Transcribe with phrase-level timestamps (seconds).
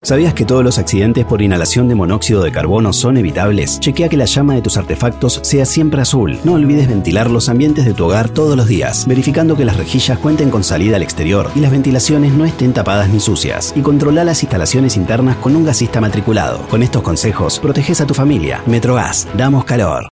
[0.00, 3.80] ¿Sabías que todos los accidentes por inhalación de monóxido de carbono son evitables?
[3.80, 6.38] Chequea que la llama de tus artefactos sea siempre azul.
[6.44, 10.20] No olvides ventilar los ambientes de tu hogar todos los días, verificando que las rejillas
[10.20, 13.72] cuenten con salida al exterior y las ventilaciones no estén tapadas ni sucias.
[13.74, 16.60] Y controla las instalaciones internas con un gasista matriculado.
[16.68, 18.62] Con estos consejos, proteges a tu familia.
[18.66, 20.06] Metrogas, damos calor.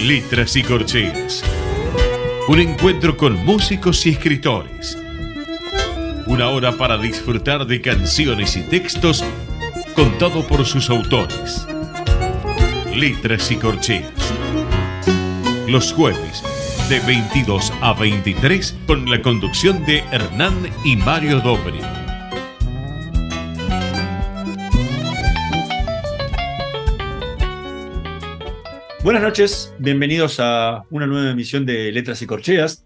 [0.00, 1.42] Letras y corcheas.
[2.46, 5.01] Un encuentro con músicos y escritores
[6.26, 9.24] una hora para disfrutar de canciones y textos
[9.94, 11.66] contado por sus autores.
[12.94, 14.12] Letras y corcheas.
[15.68, 16.42] Los jueves
[16.88, 21.80] de 22 a 23 con la conducción de Hernán y Mario Dobri.
[29.02, 32.84] Buenas noches, bienvenidos a una nueva emisión de Letras y Corcheas.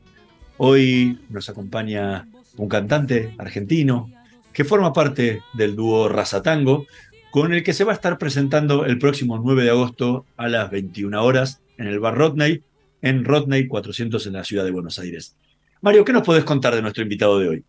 [0.57, 2.27] Hoy nos acompaña
[2.57, 4.11] un cantante argentino
[4.53, 6.87] que forma parte del dúo Razatango,
[7.31, 10.71] con el que se va a estar presentando el próximo 9 de agosto a las
[10.71, 12.63] 21 horas en el bar Rodney,
[13.03, 15.37] en Rodney 400 en la ciudad de Buenos Aires.
[15.83, 17.65] Mario, ¿qué nos podés contar de nuestro invitado de hoy?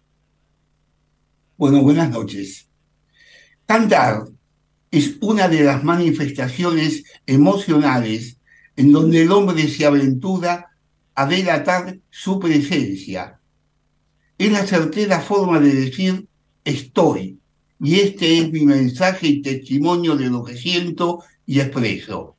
[1.58, 2.70] Bueno, buenas noches.
[3.66, 4.24] Cantar
[4.92, 8.38] es una de las manifestaciones emocionales
[8.78, 10.68] en donde el hombre se aventura
[11.16, 13.40] a delatar su presencia,
[14.38, 16.28] es la certera forma de decir
[16.64, 17.40] estoy.
[17.80, 22.36] Y este es mi mensaje y testimonio de lo que siento y expreso.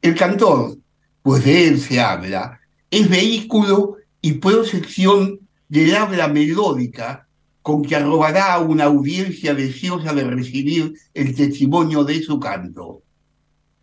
[0.00, 0.78] El cantor,
[1.22, 2.60] pues de él se habla,
[2.90, 7.28] es vehículo y proyección del habla melódica
[7.62, 13.02] con que arrobará a una audiencia deseosa de recibir el testimonio de su canto.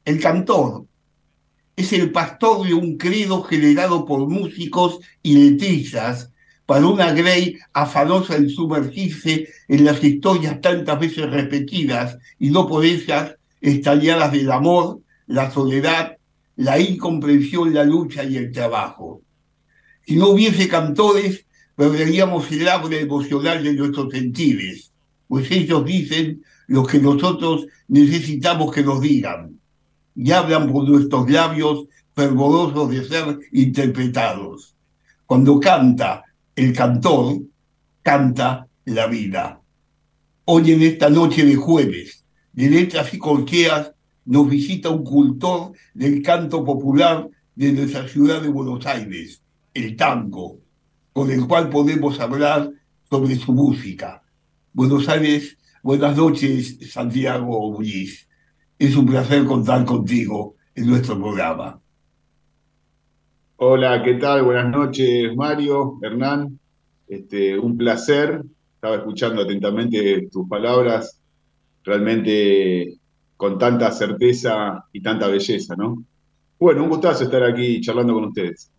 [0.03, 0.85] El cantor
[1.75, 6.31] es el pastor de un credo generado por músicos y letrizas
[6.65, 12.83] para una Grey afanosa en sumergirse en las historias tantas veces repetidas y no por
[12.85, 16.17] ellas estalladas del amor, la soledad,
[16.55, 19.21] la incomprensión, la lucha y el trabajo.
[20.05, 21.45] Si no hubiese cantores,
[21.75, 24.91] perderíamos el abre emocional de nuestros sentidos,
[25.27, 29.59] pues ellos dicen lo que nosotros necesitamos que nos digan,
[30.15, 34.75] y hablan por nuestros labios fervorosos de ser interpretados.
[35.25, 36.23] Cuando canta
[36.55, 37.41] el cantor
[38.01, 39.61] canta la vida.
[40.45, 42.23] Hoy en esta noche de jueves,
[42.53, 43.91] de letras y corcheas,
[44.23, 49.41] nos visita un cultor del canto popular de nuestra ciudad de Buenos Aires,
[49.73, 50.59] el tango,
[51.11, 52.71] con el cual podemos hablar
[53.09, 54.23] sobre su música.
[54.71, 58.27] Buenos Aires, buenas noches, Santiago Muñiz.
[58.79, 61.81] Es un placer contar contigo en nuestro programa.
[63.57, 64.43] Hola, ¿qué tal?
[64.43, 66.59] Buenas noches, Mario, Hernán.
[67.07, 68.43] Este, un placer.
[68.73, 71.21] Estaba escuchando atentamente tus palabras,
[71.81, 72.97] realmente
[73.37, 76.03] con tanta certeza y tanta belleza, ¿no?
[76.59, 78.69] Bueno, un gustazo estar aquí charlando con ustedes.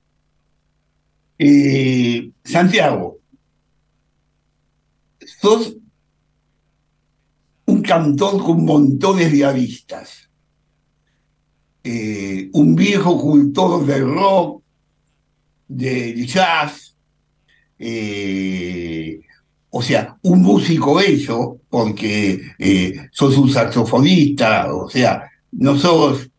[2.44, 3.16] Santiago,
[5.40, 5.74] sos
[7.64, 10.28] un cantor con montones de avistas.
[11.82, 14.65] Eh, un viejo cultor del rock,
[15.68, 16.96] de jazz,
[17.78, 19.20] eh,
[19.70, 26.30] o sea, un músico eso, porque eh, sos un saxofonista, o sea, no sos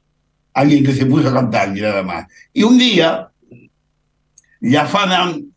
[0.54, 2.28] alguien que se puso a cantar ni nada más.
[2.54, 3.30] Y un día
[4.60, 5.54] le afanan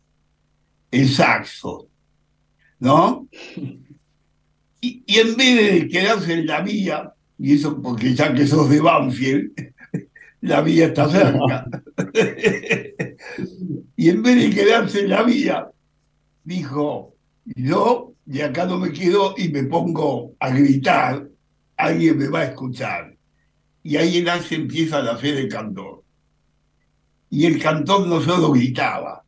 [0.91, 1.87] el saxo,
[2.79, 3.27] ¿no?
[4.83, 8.69] Y, y, en vez de quedarse en la vía, y eso porque ya que sos
[8.69, 9.70] de Banfield,
[10.41, 11.65] la vía está cerca.
[13.95, 15.67] y en vez de quedarse en la vía,
[16.43, 17.15] dijo,
[17.45, 21.27] yo de acá no me quedo y me pongo a gritar,
[21.77, 23.15] alguien me va a escuchar.
[23.83, 26.03] Y ahí nace empieza la fe del cantor.
[27.29, 29.23] Y el cantor no solo gritaba,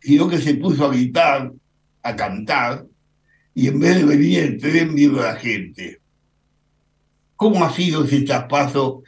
[0.00, 1.52] sino que se puso a gritar,
[2.02, 2.86] a cantar,
[3.54, 6.00] y en vez de venir el tren vino la gente.
[7.36, 9.03] ¿Cómo ha sido ese traspaso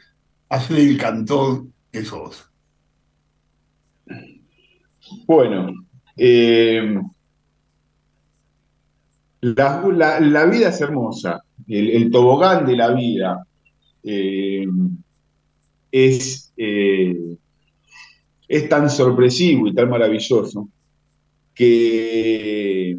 [0.49, 2.49] ser el cantor que sos?
[5.25, 5.73] Bueno,
[6.15, 6.99] eh,
[9.41, 13.45] la, vida es hermosa, el, tobogán de la vida
[14.03, 14.65] eh,
[15.91, 17.37] es, eh,
[18.47, 20.69] es tan sorpresivo y tan maravilloso
[21.53, 22.97] que,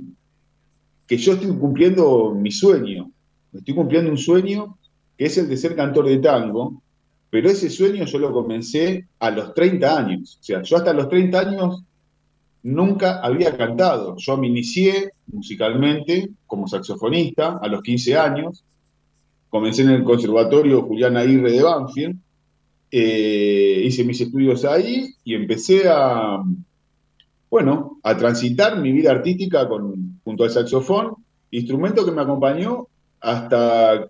[1.06, 3.10] que yo estoy cumpliendo mi sueño,
[3.52, 4.78] estoy cumpliendo un sueño
[5.16, 6.82] que es el de ser cantor de tango,
[7.30, 11.08] pero ese sueño yo lo comencé a los 30 años, o sea, yo hasta los
[11.08, 11.84] 30 años
[12.62, 14.16] nunca había cantado.
[14.16, 18.64] Yo me inicié musicalmente como saxofonista a los 15 años.
[19.48, 22.16] Comencé en el Conservatorio Julián Aguirre de Banfield.
[22.90, 26.42] Eh, hice mis estudios ahí y empecé a,
[27.50, 31.16] bueno, a transitar mi vida artística con, junto al saxofón,
[31.50, 32.88] instrumento que me acompañó
[33.20, 34.08] hasta,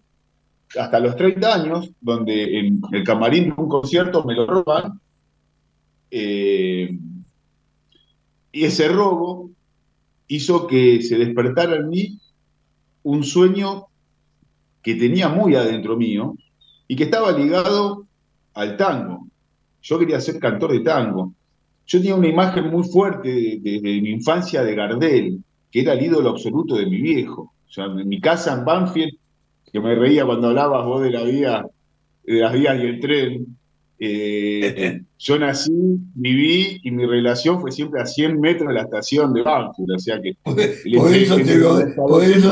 [0.77, 5.01] hasta los 30 años, donde en el camarín de un concierto me lo roban.
[6.11, 6.99] Eh,
[8.53, 9.51] y ese robo
[10.27, 12.19] hizo que se despertara en mí
[13.03, 13.87] un sueño
[14.83, 16.35] que tenía muy adentro mío
[16.87, 18.07] y que estaba ligado
[18.55, 19.29] al tango.
[19.83, 21.33] Yo quería ser cantor de tango.
[21.87, 26.31] Yo tenía una imagen muy fuerte desde mi infancia de Gardel, que era el ídolo
[26.31, 27.53] absoluto de mi viejo.
[27.69, 29.15] O sea, en mi casa en Banfield,
[29.73, 31.67] que me reía cuando hablabas vos de la vía,
[32.25, 33.59] de las vías y el tren,
[33.99, 35.73] eh, yo nací,
[36.15, 39.99] viví y mi relación fue siempre a 100 metros de la estación de Banfield, o
[39.99, 40.35] sea que...
[40.43, 41.37] Por, eso,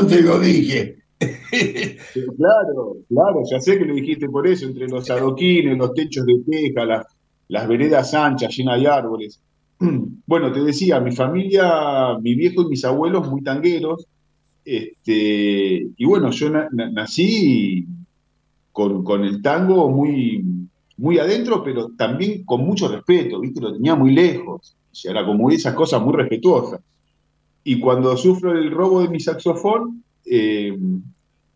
[0.05, 0.97] te lo, dije.
[1.19, 6.41] Claro, claro, ya sé que lo dijiste por eso, entre los adoquines, los techos de
[6.49, 7.05] teja, las,
[7.47, 9.41] las veredas anchas llenas de árboles.
[10.25, 14.05] Bueno, te decía, mi familia, mi viejo y mis abuelos muy tangueros,
[14.69, 17.87] este, y bueno, yo nací
[18.73, 20.43] con, con el tango muy,
[20.97, 23.61] muy adentro, pero también con mucho respeto, ¿viste?
[23.61, 24.75] Lo tenía muy lejos.
[24.91, 26.81] O sea, era como esas cosas muy respetuosas.
[27.63, 30.77] Y cuando sufro el robo de mi saxofón, eh,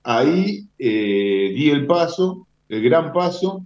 [0.04, 3.66] ahí eh, di el paso, el gran paso,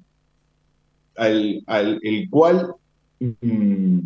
[1.17, 1.63] al,
[2.01, 2.73] el cual
[3.19, 3.99] mm,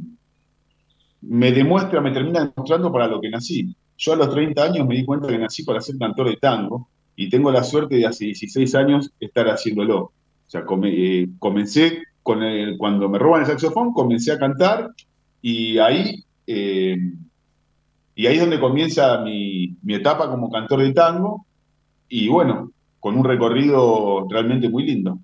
[1.22, 3.74] me demuestra, me termina demostrando para lo que nací.
[4.00, 6.88] Yo a los 30 años me di cuenta que nací para ser cantor de tango
[7.18, 9.98] y tengo la suerte de hace 16 años estar haciéndolo.
[10.04, 10.14] O
[10.48, 14.92] sea, eh, comencé con el, cuando me roban el saxofón, comencé a cantar
[15.42, 16.96] y ahí, eh,
[18.16, 21.46] y ahí es donde comienza mi, etapa como cantor de tango
[22.08, 25.20] y bueno, con un recorrido realmente muy lindo.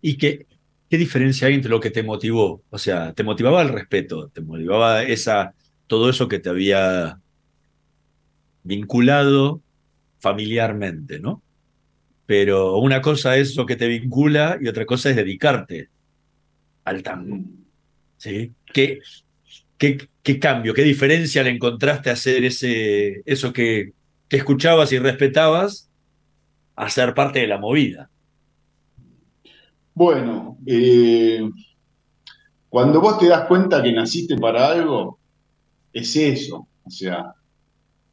[0.00, 0.46] ¿Y qué,
[0.88, 2.62] qué diferencia hay entre lo que te motivó?
[2.70, 5.54] O sea, te motivaba el respeto, te motivaba esa,
[5.86, 7.20] todo eso que te había
[8.62, 9.60] vinculado
[10.18, 11.42] familiarmente, ¿no?
[12.26, 15.88] Pero una cosa es lo que te vincula y otra cosa es dedicarte
[16.84, 17.38] al tango.
[18.16, 18.52] ¿Sí?
[18.72, 19.00] ¿Qué,
[19.78, 23.92] qué, cambio, qué diferencia le encontraste a hacer ese, eso que,
[24.28, 25.88] que escuchabas y respetabas
[26.74, 28.10] a ser parte de la movida?
[29.94, 31.48] Bueno, eh,
[32.68, 35.18] cuando vos te das cuenta que naciste para algo,
[35.96, 37.34] es eso, o sea,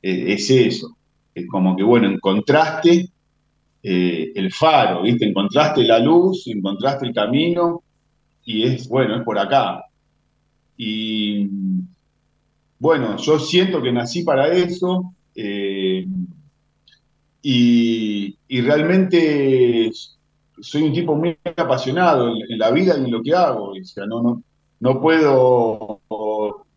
[0.01, 0.97] es, es eso.
[1.35, 3.09] Es como que, bueno, encontraste
[3.81, 5.25] eh, el faro, ¿viste?
[5.25, 7.83] Encontraste la luz, encontraste el camino
[8.45, 9.83] y es, bueno, es por acá.
[10.77, 11.49] Y
[12.79, 16.05] bueno, yo siento que nací para eso eh,
[17.41, 19.91] y, realmente
[20.61, 23.71] soy un tipo muy apasionado en, la vida y en lo que hago.
[23.71, 24.43] O sea, no, no,
[24.79, 25.99] no puedo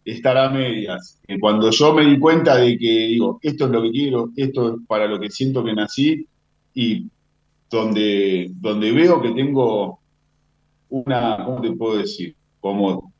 [0.06, 1.20] estar a medias.
[1.40, 4.74] Cuando yo me di cuenta de que digo, esto es lo que quiero, esto es
[4.86, 6.26] para lo que siento que nací,
[6.74, 7.06] y
[7.68, 9.98] donde, donde veo que tengo
[10.90, 12.34] una, ¿cómo te puedo decir?
[12.60, 13.12] Como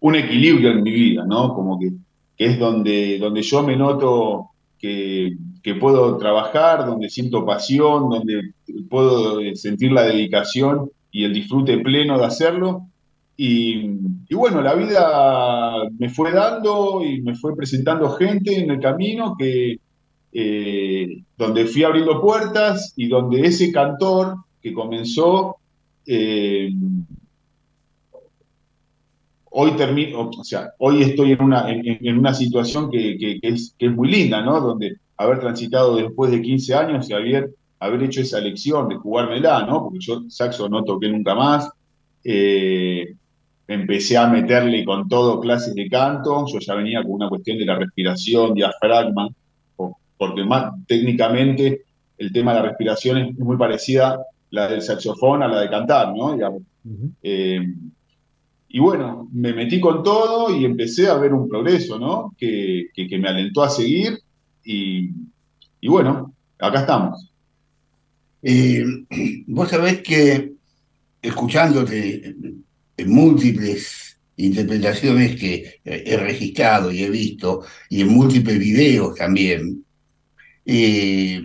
[0.00, 1.52] un equilibrio en mi vida, ¿no?
[1.54, 1.90] Como que,
[2.36, 5.36] es donde, donde yo me noto que,
[5.78, 8.52] puedo trabajar, donde siento pasión, donde
[8.88, 12.86] puedo sentir la dedicación y el disfrute pleno de hacerlo.
[13.40, 19.36] Y, bueno, la vida me fue dando y me fue presentando gente en el camino
[19.38, 19.78] que,
[20.32, 25.54] eh, donde fui abriendo puertas y donde ese cantor que comenzó,
[26.04, 26.68] eh,
[29.44, 34.42] hoy termino, o sea, hoy estoy en una, en, una situación que, es, muy linda,
[34.42, 34.60] ¿no?
[34.60, 39.64] Donde haber transitado después de 15 años y haber, haber hecho esa elección de jugármela,
[39.64, 39.84] ¿no?
[39.84, 41.70] Porque yo saxo no toqué nunca más,
[42.24, 43.14] eh,
[43.68, 47.66] empecé a meterle con todo clases de canto, yo ya venía con una cuestión de
[47.66, 49.28] la respiración, diafragma,
[50.16, 51.82] porque más técnicamente
[52.16, 54.18] el tema de la respiración es muy parecida
[54.50, 56.36] la del saxofón a la de cantar, ¿no?
[57.22, 57.60] Eh,
[58.70, 62.34] y bueno, me metí con todo y empecé a ver un progreso, ¿no?
[62.38, 64.18] Que, me alentó a seguir
[64.64, 65.10] y,
[65.86, 67.30] bueno, acá estamos.
[68.42, 68.82] Eh,
[69.46, 70.52] vos sabés que
[71.20, 72.34] escuchándote
[72.98, 79.84] en múltiples interpretaciones que he registrado y he visto, y en múltiples videos también,
[80.64, 81.42] eh,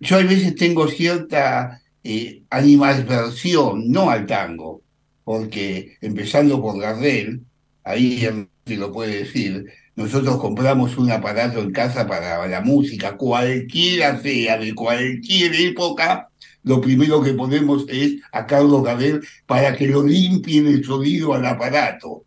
[0.00, 4.82] yo a veces tengo cierta eh, animadversión, no al tango,
[5.24, 7.42] porque empezando por Gardel,
[7.84, 8.26] ahí
[8.66, 9.66] se lo puede decir,
[9.96, 16.29] nosotros compramos un aparato en casa para la música, cualquiera sea, de cualquier época,
[16.62, 21.46] lo primero que ponemos es a Carlos Gardel para que lo limpien el sonido al
[21.46, 22.24] aparato.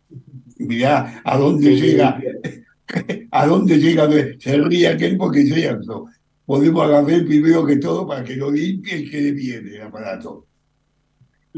[0.58, 2.20] Mirá a dónde llega,
[3.30, 6.06] a dónde llega, se ríe aquel porque es cierto.
[6.46, 10.46] Podemos agarrar primero que todo para que lo limpie y quede bien el aparato.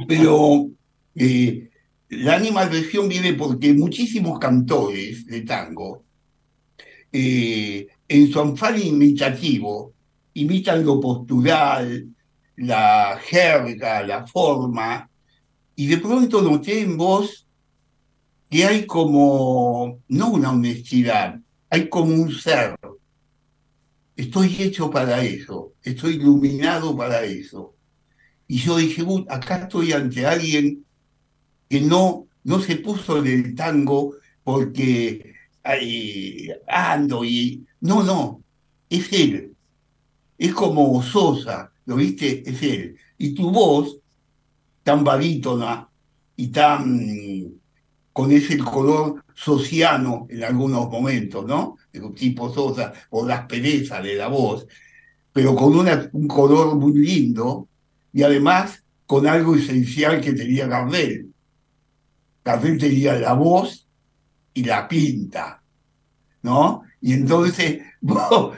[0.06, 0.68] Pero
[1.14, 1.68] eh,
[2.10, 6.04] la animación viene porque muchísimos cantores de tango,
[7.10, 9.92] eh, en su afán imitativo,
[10.34, 12.06] imitan lo postural,
[12.56, 15.10] la jerga, la forma,
[15.74, 17.46] y de pronto noté en vos
[18.50, 22.76] que hay como, no una honestidad, hay como un ser.
[24.16, 27.74] Estoy hecho para eso, estoy iluminado para eso.
[28.48, 30.84] Y yo dije, acá estoy ante alguien
[31.68, 35.34] que no, no se puso en el tango porque
[36.68, 37.66] ando y...
[37.80, 38.42] No, no,
[38.88, 39.54] es él.
[40.38, 42.48] Es como Sosa, ¿lo viste?
[42.48, 42.96] Es él.
[43.18, 43.98] Y tu voz,
[44.82, 45.88] tan barítona
[46.36, 47.60] y tan
[48.12, 51.76] con ese color sociano en algunos momentos, ¿no?
[51.92, 54.66] De tipo Sosa, por las perezas de la voz,
[55.32, 57.68] pero con una, un color muy lindo
[58.12, 61.26] y además con algo esencial que tenía Gardel.
[62.42, 63.86] Gardel tenía la voz
[64.54, 65.62] y la pinta,
[66.42, 66.84] ¿no?
[67.02, 68.56] Y entonces vos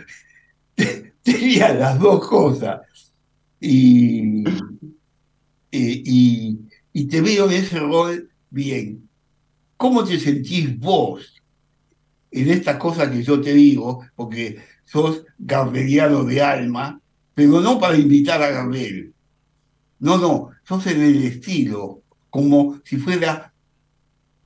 [1.22, 2.80] tenías las dos cosas
[3.60, 4.44] y,
[5.70, 6.58] y,
[6.92, 9.08] y, te veo en ese rol bien.
[9.76, 11.34] ¿Cómo te sentís vos
[12.30, 14.04] en estas cosas que yo te digo?
[14.14, 17.00] Porque sos garbeliano de alma,
[17.34, 19.12] pero no para invitar a Gabriel.
[20.00, 23.52] No, no, sos en el estilo, como si fuera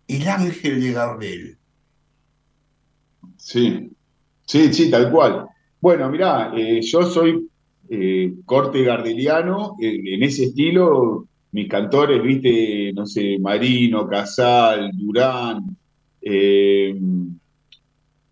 [0.09, 1.59] el ángel de Gardel.
[3.37, 3.91] Sí,
[4.47, 5.47] sí, sí, tal cual.
[5.81, 7.51] Bueno, mirá, eh, yo soy
[7.95, 15.77] eh, corte gardeliano, eh, en ese estilo, mis cantores, viste, no sé, Marino, Casal, Durán,
[16.23, 16.99] eh,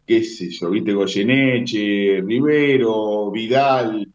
[0.06, 4.08] qué sé yo, viste, Goyeneche, Rivero, Vidal,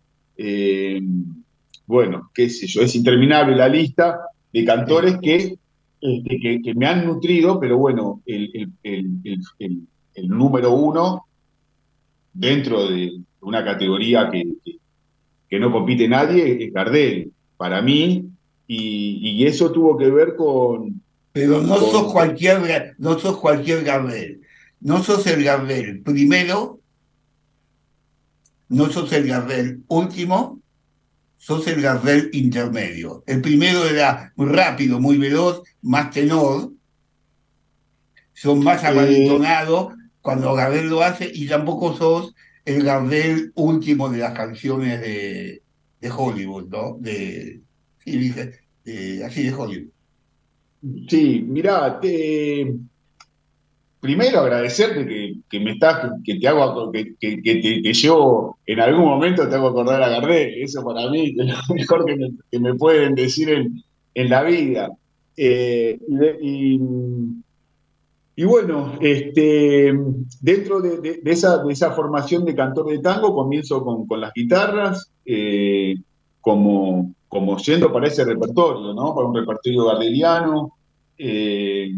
[1.86, 4.22] bueno, qué sé yo, es interminable la lista
[4.52, 5.60] de cantores que,
[6.02, 8.72] este, que, me han nutrido, pero bueno, el,
[10.24, 11.28] número uno
[12.34, 14.44] dentro de una categoría que
[15.52, 18.26] no compite nadie es Gardel, para mí,
[18.68, 21.02] y, eso tuvo que ver con...
[21.32, 24.42] Pero no sos cualquier, no sos cualquier Gardel,
[24.80, 26.80] no sos el Gardel primero,
[28.70, 30.60] no sos el Gardel último,
[31.38, 33.24] sos el Gardel intermedio.
[33.28, 36.72] El primero era muy rápido, muy veloz, más tenor,
[38.34, 42.34] son más abandonados cuando Gardel lo hace y tampoco sos
[42.66, 45.62] el Gardel último de las canciones de,
[46.02, 46.98] de Hollywood, ¿no?
[47.00, 47.62] De,
[49.24, 49.90] así de Hollywood.
[51.08, 52.00] Sí, mirá,
[54.00, 59.06] primero agradecerte que, que, me estás, que te hago, que, que, te, yo en algún
[59.06, 62.74] momento te hago acordar a Gardel, eso para mí es lo mejor que me, que
[62.76, 64.90] pueden decir en, en la vida.
[65.38, 66.00] Eh,
[66.42, 66.80] y
[68.44, 69.94] bueno, este,
[70.42, 75.96] dentro de, esa, formación de cantor de tango comienzo con, las guitarras, eh,
[76.42, 79.16] como, como yendo para ese repertorio, ¿no?
[79.16, 80.74] Para un repertorio gardeliano.
[81.18, 81.92] Eh,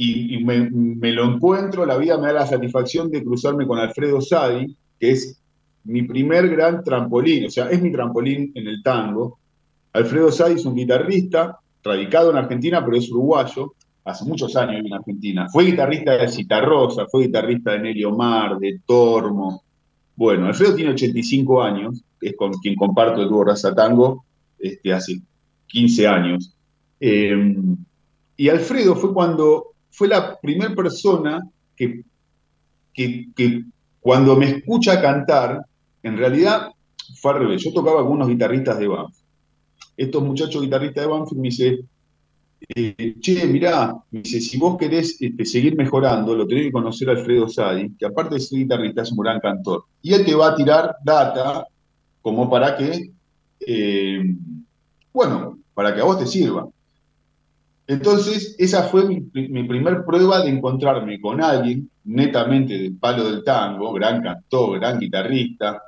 [0.00, 4.76] y, me, lo encuentro, la vida me da la satisfacción de cruzarme con Alfredo Sadi,
[4.98, 5.42] que es
[5.82, 9.40] mi primer gran trampolín, o sea, es mi trampolín en el tango.
[9.92, 13.74] Alfredo Sadi es un guitarrista, radicado en Argentina, pero es uruguayo,
[14.08, 15.48] hace muchos años en Argentina.
[15.48, 19.62] Fue guitarrista de Citarrosa, fue guitarrista de Nelly Omar, de Tormo.
[20.16, 24.24] Bueno, Alfredo tiene 85 años, es con quien comparto el dúo Raza Tango
[24.58, 25.20] este, hace
[25.66, 26.54] 15 años.
[26.98, 27.76] Em,
[28.36, 31.42] y Alfredo fue cuando fue la primera persona
[31.76, 32.02] que,
[32.94, 33.64] que,
[34.00, 35.64] cuando me escucha cantar,
[36.02, 36.70] en realidad
[37.20, 37.62] fue al revés.
[37.62, 39.16] Yo tocaba con unos guitarristas de Banff.
[39.96, 41.80] Estos muchachos guitarristas de Banff me dice,
[42.60, 47.12] eh, che, mirá, dice, si vos querés este, seguir mejorando, lo tenés que conocer a
[47.12, 49.84] Alfredo Sadi, que aparte de ser guitarrista es un gran cantor.
[50.02, 51.66] Y él te va a tirar data
[52.20, 53.10] como para que,
[53.60, 54.34] eh,
[55.12, 56.68] bueno, para que a vos te sirva.
[57.86, 63.42] Entonces, esa fue mi, mi primer prueba de encontrarme con alguien netamente del palo del
[63.44, 65.82] tango, gran cantor, gran guitarrista.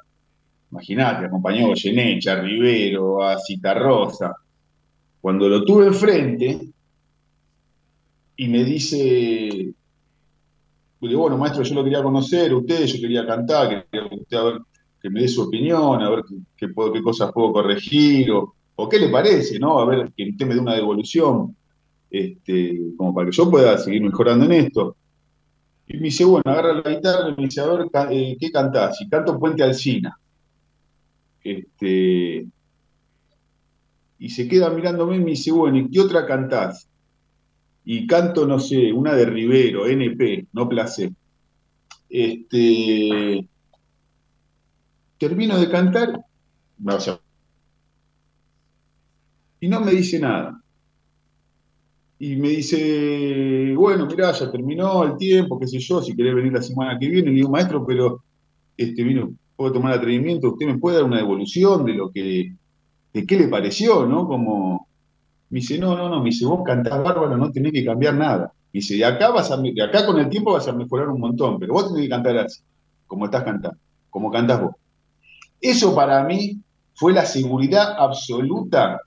[0.71, 4.33] Imagínate, acompañó a Goyenecha, a Rivero, a Citarrosa.
[5.21, 6.61] Cuando lo tuve enfrente
[8.37, 9.75] y me dice,
[11.01, 14.61] bueno, maestro, yo lo quería conocer, usted, yo quería cantar, quería ver,
[15.01, 16.25] que me dé su opinión, a ver
[16.57, 19.79] qué, qué cosas puedo corregir, o, o, qué le parece, ¿no?
[19.79, 21.57] A ver, que usted me dé una devolución
[22.11, 24.97] este, como para que yo pueda seguir mejorando en esto.
[25.87, 29.01] Y me dice, bueno, agarra la guitarra y me dice, a ver, eh, ¿qué cantás?
[29.01, 30.17] Y canto Puente Alcina.
[31.43, 32.47] Este,
[34.21, 36.87] y se queda mirándome y me dice, bueno, ¿y qué otra cantás?
[37.85, 41.11] Y canto, no sé, una de Rivero, NP, no placé.
[42.11, 43.49] Este,
[45.19, 46.21] termino de cantar,
[49.61, 50.61] y no me dice nada
[52.19, 56.53] y me dice, bueno, mirá, ya terminó el tiempo, qué sé yo, si querés venir
[56.53, 58.23] la semana que viene, le digo, maestro, pero
[58.77, 62.53] este, vino, puedo tomar atrevimiento, usted me puede dar una devolución de lo que,
[63.13, 64.27] de qué le pareció, ¿no?
[64.27, 64.87] Como,
[65.51, 68.53] me dice, no, no, no, me dice, vos cantás bárbaro, no tenés que cambiar nada.
[68.73, 71.21] Me dice, de acá vas a, de acá con el tiempo vas a mejorar un
[71.21, 72.63] montón, pero vos tenés que cantar así,
[73.07, 73.79] como estás cantando,
[74.11, 74.75] como cantás vos.
[75.61, 76.59] Eso para mí
[76.95, 79.01] fue la seguridad absoluta,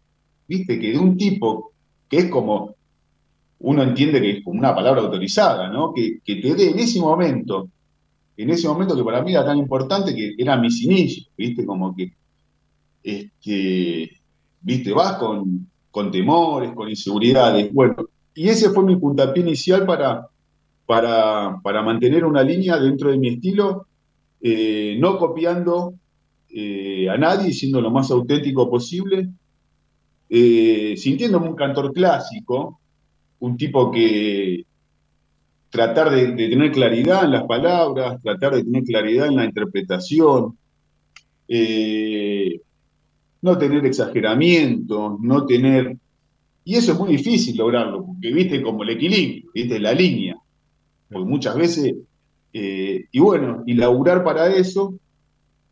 [0.48, 1.72] viste, que de un tipo
[2.10, 2.75] que es como
[3.60, 5.93] uno entiende que es como una palabra autorizada, ¿no?
[5.93, 7.69] Que, te dé en ese momento,
[8.36, 11.66] en ese momento que para mí era tan importante que era mis inicios, ¿viste?
[11.66, 12.11] Como que,
[13.03, 14.11] este,
[14.61, 14.94] ¿viste?
[14.94, 17.72] Vas con, con temores, con inseguridades.
[17.74, 17.96] Bueno,
[18.33, 20.27] y ese fue mi puntapié inicial para,
[20.85, 23.85] para, para mantener una línea dentro de mi estilo,
[24.42, 25.94] eh, no copiando
[26.50, 29.29] eh, a nadie, siendo lo más auténtico posible,
[30.29, 32.79] eh, sintiéndome un cantor clásico,
[33.39, 34.66] un tipo que
[35.70, 40.57] tratar de, tener claridad en las palabras, tratar de tener claridad en la interpretación,
[43.44, 45.98] no tener exageramiento, no tener...
[46.66, 50.38] Y eso es muy difícil lograrlo, porque viste como el equilibrio, viste la línea.
[51.12, 51.94] Porque muchas veces,
[52.53, 54.96] eh, y bueno, y laburar para eso,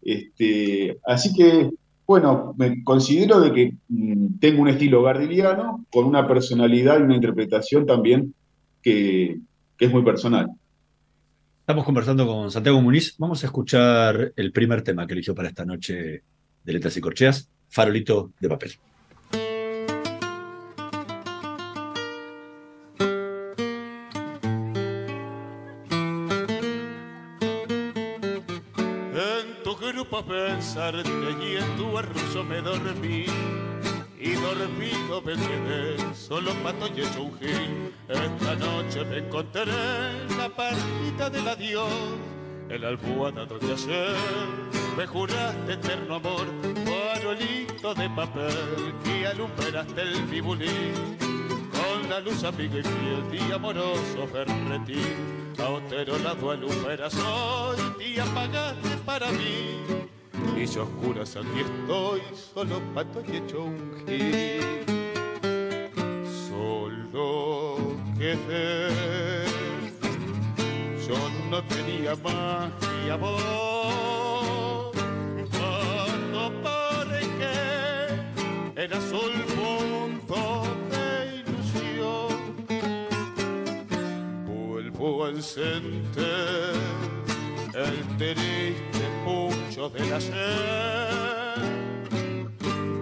[0.02, 1.70] este, así que
[2.12, 7.16] bueno, me considero de que mm, tengo un estilo gardiliano con una personalidad y una
[7.16, 8.34] interpretación también
[8.82, 9.40] que,
[9.78, 10.50] que es muy personal.
[11.62, 13.16] Estamos conversando con Santiago Muniz.
[13.18, 16.24] Vamos a escuchar el primer tema que eligió para esta noche
[16.66, 18.72] de Letras y Corcheas, Farolito de Papel.
[30.24, 31.10] pensarte
[31.42, 33.26] y en tu arruzo me dormí.
[34.20, 37.94] Y dormido me quedé solo pato y hecho un gil.
[38.08, 42.40] Esta noche me encontré en la partita del adiós
[42.72, 44.16] el almohada donde ayer.
[44.98, 46.46] Me juraste eterno amor.
[46.86, 48.94] Farolito de papel.
[49.04, 51.18] Que alumbraste el vivulín
[51.82, 55.54] con la luz amiga y fiel y amoroso ferretín.
[55.60, 59.82] A otro lado alumbras hoy y apagaste para mí.
[60.58, 62.22] Y yo oscuras aquí estoy,
[62.54, 64.86] solo pato y hecho un gil.
[66.48, 67.78] Solo
[68.18, 69.31] quedé,
[71.52, 74.92] no tenía más que amor.
[75.52, 76.52] Cuando
[77.38, 81.06] que era sol punto de
[81.42, 82.38] ilusión,
[84.46, 86.74] vuelvo a encender
[87.74, 91.62] el triste pucho de la sed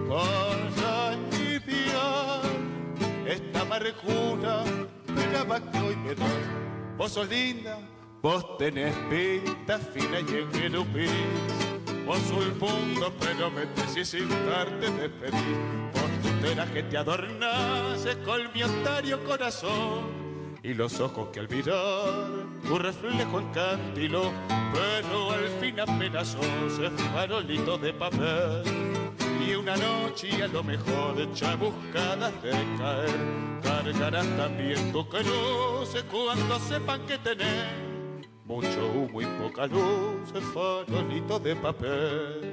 [0.08, 2.42] para aliviar
[3.28, 4.64] esta amargura
[5.06, 6.26] de la que hoy me da.
[6.98, 7.78] Vos sos linda,
[8.22, 10.72] vos tenés pinta fina y en
[12.06, 15.56] Vos sos el mundo, pero me decís sin darte despedir.
[15.94, 20.20] Vos tu que te adornas con mi otario corazón.
[20.62, 22.28] Y los ojos que al mirar
[22.66, 24.32] tu reflejo encandiló,
[24.72, 28.62] pero al fin apenas sos el farolito de papel.
[29.46, 36.04] Y una noche y a lo mejor ya buscadas de caer cargarán también tu cruz
[36.10, 37.89] cuando sepan que tenés
[38.50, 42.52] mucho humo y poca luz, farolito de papel.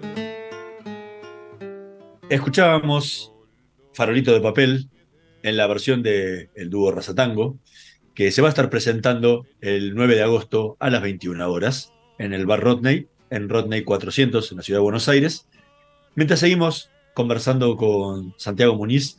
[2.29, 3.33] Escuchábamos
[3.93, 4.89] Farolito de Papel
[5.41, 7.57] en la versión del el dúo Razatango,
[8.13, 12.31] que se va a estar presentando el 9 de agosto a las 21 horas en
[12.31, 15.49] el bar Rodney, en Rodney 400, en la ciudad de Buenos Aires.
[16.13, 19.17] Mientras seguimos conversando con Santiago Muniz,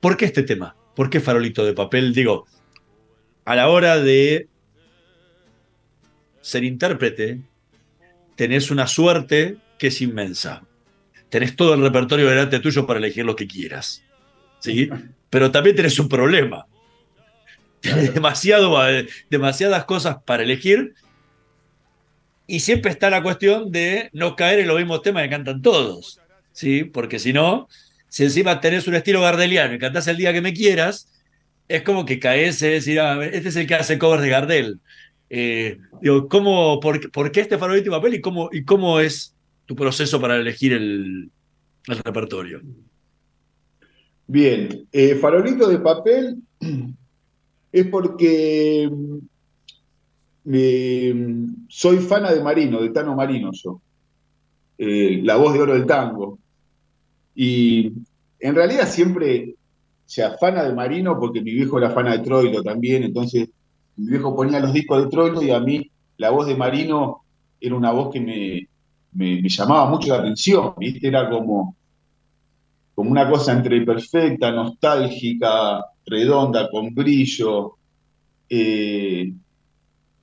[0.00, 0.74] ¿por qué este tema?
[0.96, 2.14] ¿Por qué Farolito de Papel?
[2.14, 2.46] Digo,
[3.44, 4.48] a la hora de
[6.40, 7.40] ser intérprete,
[8.36, 10.62] tenés una suerte que es inmensa.
[11.28, 14.02] Tenés todo el repertorio delante tuyo para elegir lo que quieras.
[14.58, 14.88] ¿sí?
[15.28, 16.66] Pero también tenés un problema.
[17.80, 20.94] Tienes demasiado, eh, demasiadas cosas para elegir.
[22.46, 26.20] Y siempre está la cuestión de no caer en los mismos temas que cantan todos.
[26.52, 26.84] ¿sí?
[26.84, 27.68] Porque si no,
[28.08, 31.08] si encima tenés un estilo gardeliano y cantás el día que me quieras,
[31.68, 34.80] es como que caes y decir, ah, este es el que hace covers de Gardel.
[35.32, 39.76] Eh, digo, ¿cómo, por, qué este farolito y papel y cómo, y cómo es tu
[39.76, 41.30] proceso para elegir el,
[41.86, 42.60] repertorio?
[44.26, 46.38] Bien, eh, farolito de papel
[47.72, 48.90] es porque
[50.44, 53.80] mm, soy fana de Marino, de Tano Marino yo,
[54.78, 56.40] eh, la voz de oro del tango.
[57.36, 57.92] Y
[58.40, 59.54] en realidad siempre
[60.06, 63.48] se afana de Marino porque mi viejo era fana de Troilo también, entonces
[63.96, 67.22] mi viejo ponía los discos de Troilo y a mí la voz de Marino
[67.60, 68.20] era una voz que
[69.12, 70.74] me, llamaba mucho la atención.
[70.78, 71.76] Era como,
[72.96, 77.76] una cosa entre perfecta, nostálgica, redonda, con brillo.
[78.48, 79.32] Eh,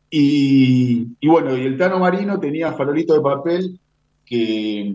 [0.10, 3.80] y, bueno, y el Tano Marino tenía farolito de papel
[4.26, 4.94] que,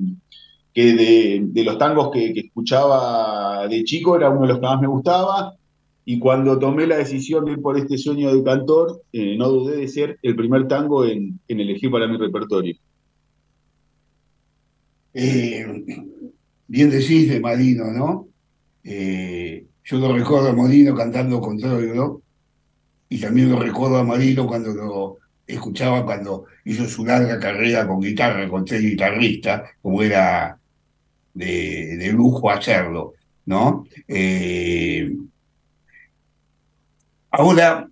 [0.74, 5.56] de, los tangos que, escuchaba de chico era uno de los que más me gustaba
[6.04, 9.76] y cuando tomé la decisión de ir por este sueño de cantor, eh, no dudé
[9.76, 12.76] de ser el primer tango en, elegir para mi repertorio.
[15.14, 15.84] Eh,
[16.66, 18.28] bien decís de Marino, ¿no?
[18.82, 22.22] Eh, yo lo recuerdo a Marino cantando con Troilo
[23.08, 28.00] y también lo recuerdo a Marino cuando lo escuchaba cuando hizo su larga carrera con
[28.00, 30.58] guitarra, con tres guitarristas, como era
[31.34, 33.14] de, lujo hacerlo,
[33.46, 33.84] ¿no?
[37.34, 37.88] Ahora,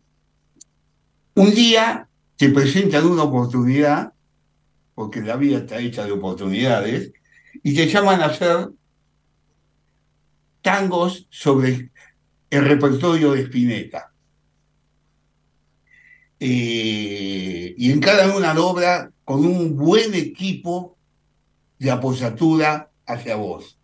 [1.34, 4.12] un día te presentan una oportunidad,
[4.94, 7.10] porque la vida está hecha de oportunidades,
[7.62, 8.68] y te llaman a hacer
[10.60, 11.90] tangos sobre
[12.50, 14.12] el repertorio de Spinetta.
[16.38, 20.98] Eh, y en cada una obra con un buen equipo
[21.78, 23.78] de apoyatura hacia vos.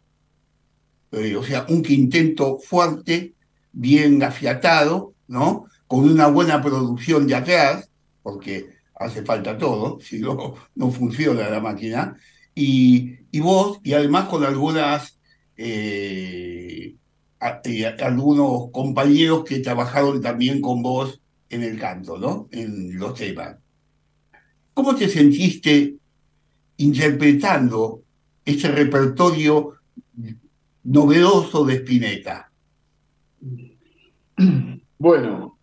[1.12, 3.32] Eh, o sea, un quinteto fuerte,
[3.72, 5.66] bien afiatado, ¿no?
[5.86, 7.90] Con una buena producción de atrás,
[8.22, 12.16] porque hace falta todo, si no, no funciona la máquina,
[12.54, 15.18] y, vos, y además con algunas,
[15.58, 16.94] eh,
[17.38, 22.48] algunos compañeros que trabajaron también con vos en el canto, ¿no?
[22.50, 23.56] En los temas.
[24.72, 25.96] ¿Cómo te sentiste
[26.78, 28.02] interpretando
[28.42, 29.74] ese repertorio
[30.84, 32.50] novedoso de Spinetta?
[34.98, 35.58] Bueno,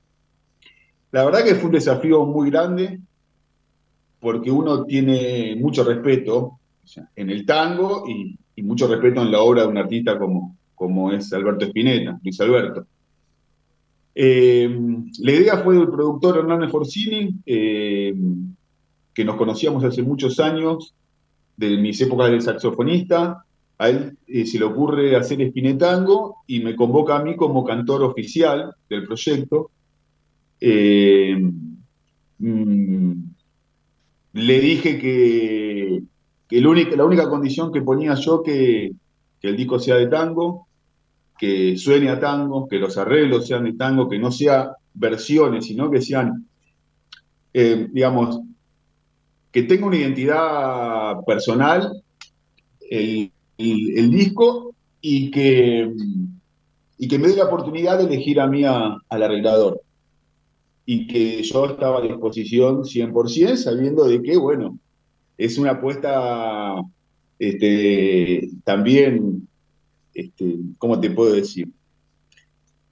[1.12, 3.00] la verdad que fue un desafío muy grande
[4.20, 6.60] porque uno tiene mucho respeto
[7.16, 11.34] en el tango y, mucho respeto en la obra de un artista como, como es
[11.34, 12.86] Alberto Spinetta, Luis Alberto.
[14.16, 14.70] Eh,
[15.20, 18.14] la idea fue del productor Hernández Forcini, eh,
[19.14, 20.94] que nos conocíamos hace muchos años,
[21.58, 23.46] de mis épocas de saxofonista,
[23.84, 28.04] a él eh, se le ocurre hacer Espinetango y me convoca a mí como cantor
[28.04, 29.72] oficial del proyecto.
[30.60, 31.36] Eh,
[32.40, 33.14] mm,
[34.34, 36.04] le dije que,
[36.50, 38.92] la única condición que ponía yo que,
[39.42, 40.68] que el disco sea de tango,
[41.38, 45.92] que suene a tango, que los arreglos sean de tango, que no sea versiones, sino
[45.92, 46.48] que sean,
[47.54, 48.40] eh, digamos,
[49.52, 51.92] que tenga una identidad personal.
[52.90, 55.92] El, el, disco y que,
[56.98, 59.82] y que me dé la oportunidad de elegir a mí al arreglador.
[60.86, 64.78] Y que yo estaba a disposición 100%, sabiendo de que, bueno,
[65.38, 66.76] es una apuesta
[67.40, 69.48] este, también,
[70.14, 71.70] este, ¿cómo te puedo decir?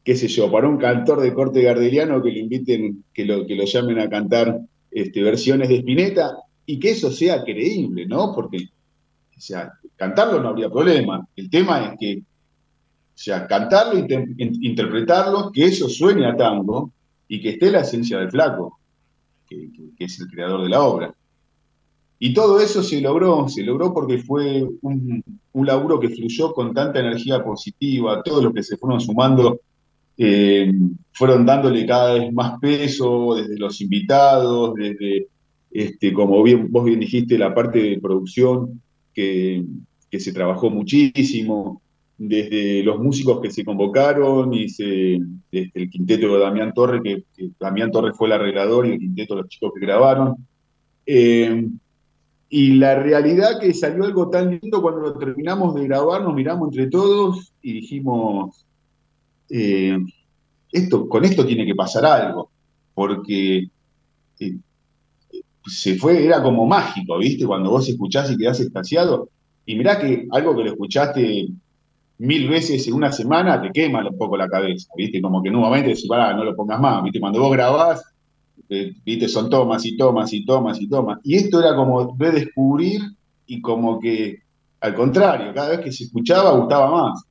[0.03, 3.55] qué sé yo, para un cantor de corte gardeliano que lo inviten, que lo, que
[3.55, 8.33] lo llamen a cantar este, versiones de Spinetta y que eso sea creíble, ¿no?
[8.33, 8.69] Porque
[9.41, 11.27] O sea, cantarlo no habría problema.
[11.35, 13.99] El tema es que, o sea, cantarlo,
[14.37, 16.91] interpretarlo, que eso suene a tango
[17.27, 18.79] y que esté la esencia del flaco,
[19.49, 21.15] que, es el creador de la obra.
[22.19, 25.23] Y todo eso se logró, se logró porque fue un,
[25.53, 29.61] laburo que fluyó con tanta energía positiva, todos los que se fueron sumando
[30.19, 30.71] eh,
[31.13, 35.29] fueron dándole cada vez más peso, desde los invitados, desde,
[35.71, 38.79] este, como vos bien dijiste, la parte de producción
[39.13, 39.63] que,
[40.11, 41.81] se trabajó muchísimo,
[42.17, 47.23] desde los músicos que se convocaron y desde el quinteto de Damián Torres, que,
[47.59, 50.35] Damián Torres fue el arreglador y el quinteto de los chicos que grabaron.
[51.05, 51.67] Eh,
[52.53, 56.67] y la realidad que salió algo tan lindo cuando lo terminamos de grabar, nos miramos
[56.67, 58.65] entre todos y dijimos,
[59.49, 59.97] eh,
[60.71, 62.51] esto, con esto tiene que pasar algo,
[62.93, 63.69] porque
[64.39, 64.57] eh,
[65.65, 67.45] se fue, era como mágico, ¿viste?
[67.45, 69.29] Cuando vos escuchás y quedás extasiado,
[69.65, 71.47] y mirá que algo que lo escuchaste
[72.17, 75.21] mil veces en una semana te quema un poco la cabeza, ¿viste?
[75.21, 75.51] Como que
[76.07, 77.19] pará, no lo pongas más, ¿viste?
[77.19, 78.03] Cuando vos grabás,
[78.69, 79.27] eh, ¿viste?
[79.27, 81.19] Son tomas y tomas y tomas y tomas.
[81.23, 83.01] Y esto era como redescubrir
[83.47, 84.39] y como que,
[84.81, 87.23] al contrario, cada vez que se escuchaba gustaba más.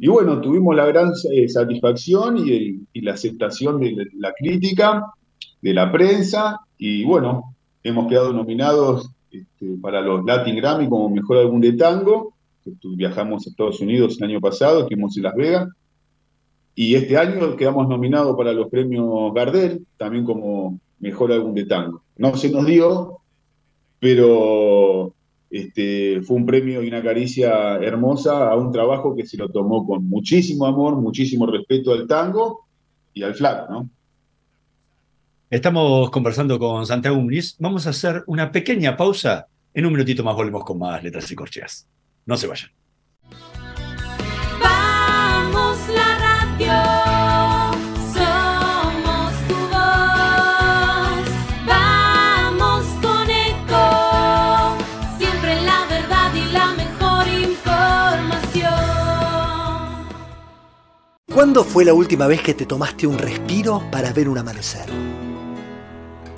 [0.00, 5.04] Y bueno, tuvimos la gran eh, satisfacción y, la aceptación de la crítica,
[5.62, 11.38] de la prensa, y bueno, hemos quedado nominados este, para los Latin Grammy como mejor
[11.38, 12.34] álbum de tango.
[12.82, 15.68] Viajamos a Estados Unidos el año pasado, estuvimos en Las Vegas.
[16.74, 22.02] Y este año quedamos nominados para los premios Gardel, también como mejor álbum de tango.
[22.16, 23.18] No se nos dio,
[24.00, 25.12] pero
[25.50, 29.86] este, fue un premio y una caricia hermosa a un trabajo que se lo tomó
[29.86, 32.66] con muchísimo amor, muchísimo respeto al tango
[33.12, 33.88] y al flaco, ¿no?
[35.50, 37.56] Estamos conversando con Santiago Muniz.
[37.58, 39.46] Vamos a hacer una pequeña pausa.
[39.72, 41.86] En un minutito más volvemos con más letras y corcheas.
[42.26, 42.70] No se vayan.
[44.60, 47.04] Vamos la radio.
[61.34, 64.86] ¿Cuándo fue la última vez que te tomaste un respiro para ver un amanecer?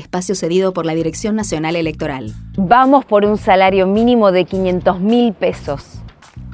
[0.00, 2.34] Espacio cedido por la Dirección Nacional Electoral.
[2.56, 6.00] Vamos por un salario mínimo de 500 mil pesos.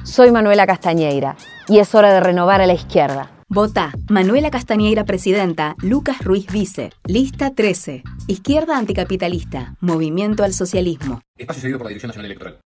[0.03, 1.35] Soy Manuela Castañeira
[1.67, 3.31] y es hora de renovar a la izquierda.
[3.49, 11.21] Vota Manuela Castañeira Presidenta, Lucas Ruiz Vice, Lista 13, Izquierda Anticapitalista, Movimiento al Socialismo.
[11.37, 12.59] Espacio cedido por la Dirección Nacional Electoral.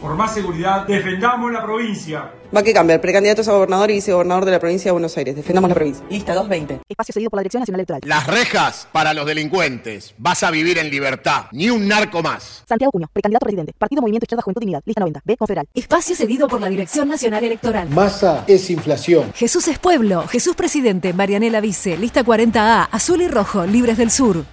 [0.00, 2.32] Por más seguridad, defendamos la provincia.
[2.54, 3.00] Va que cambiar.
[3.00, 5.36] Precandidatos a gobernador y vicegobernador de la provincia de Buenos Aires.
[5.36, 6.04] Defendamos la provincia.
[6.10, 6.80] Lista 220.
[6.88, 8.00] Espacio seguido por la Dirección Nacional Electoral.
[8.04, 10.14] Las rejas para los delincuentes.
[10.18, 11.44] Vas a vivir en libertad.
[11.52, 12.64] Ni un narco más.
[12.68, 13.72] Santiago Cuño, precandidato presidente.
[13.78, 14.82] Partido Movimiento Izquierda Juventud Dignidad.
[14.84, 15.20] Lista 90.
[15.24, 15.36] B.
[15.36, 15.66] Confederal.
[15.72, 17.88] Espacio cedido por la Dirección Nacional Electoral.
[17.88, 19.32] Masa es inflación.
[19.34, 20.26] Jesús es pueblo.
[20.26, 21.12] Jesús presidente.
[21.12, 21.96] Marianela Vice.
[21.96, 22.88] Lista 40A.
[22.90, 23.64] Azul y rojo.
[23.64, 24.44] Libres del Sur.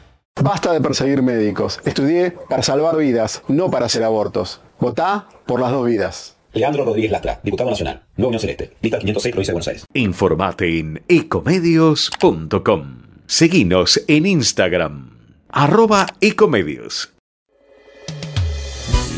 [0.41, 1.81] Basta de perseguir médicos.
[1.83, 4.61] Estudié para salvar vidas, no para hacer abortos.
[4.79, 6.35] Votá por las dos vidas.
[6.53, 9.85] Leandro Rodríguez Lastra, diputado nacional, Nueva Unión Celeste, lista 506, provincia de Buenos Aires.
[9.93, 13.01] Informate en ecomedios.com.
[13.27, 15.11] Seguinos en Instagram,
[15.49, 17.13] arroba ecomedios.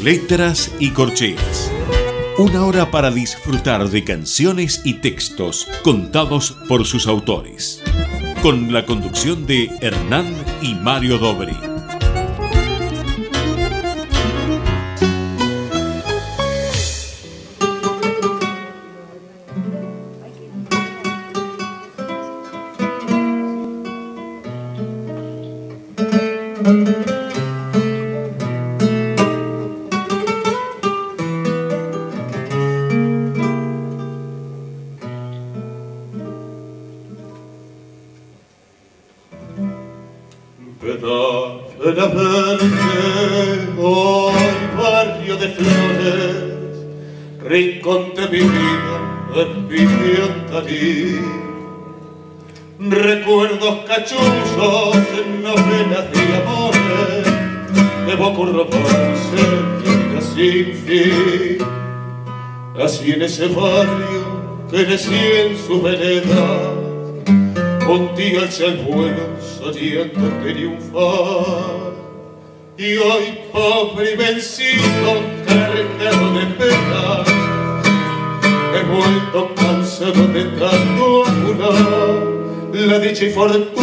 [0.04, 1.72] Letras y corcheas.
[2.38, 7.84] Una hora para disfrutar de canciones y textos contados por sus autores.
[8.42, 11.71] Con la conducción de Hernán y Mario Dobri.
[63.42, 66.74] Ese barrio crecí en su vereda,
[67.90, 69.24] un día el vuelo
[69.58, 71.92] soñando triunfar.
[72.78, 77.24] Y hoy pobre y vencido, cargado de pena,
[78.76, 82.42] he vuelto cansado de tanto apurar.
[82.74, 83.81] La dicha y fortuna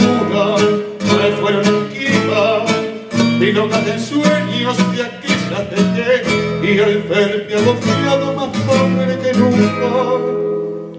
[6.69, 9.91] y al verme agobiado más pobre que nunca,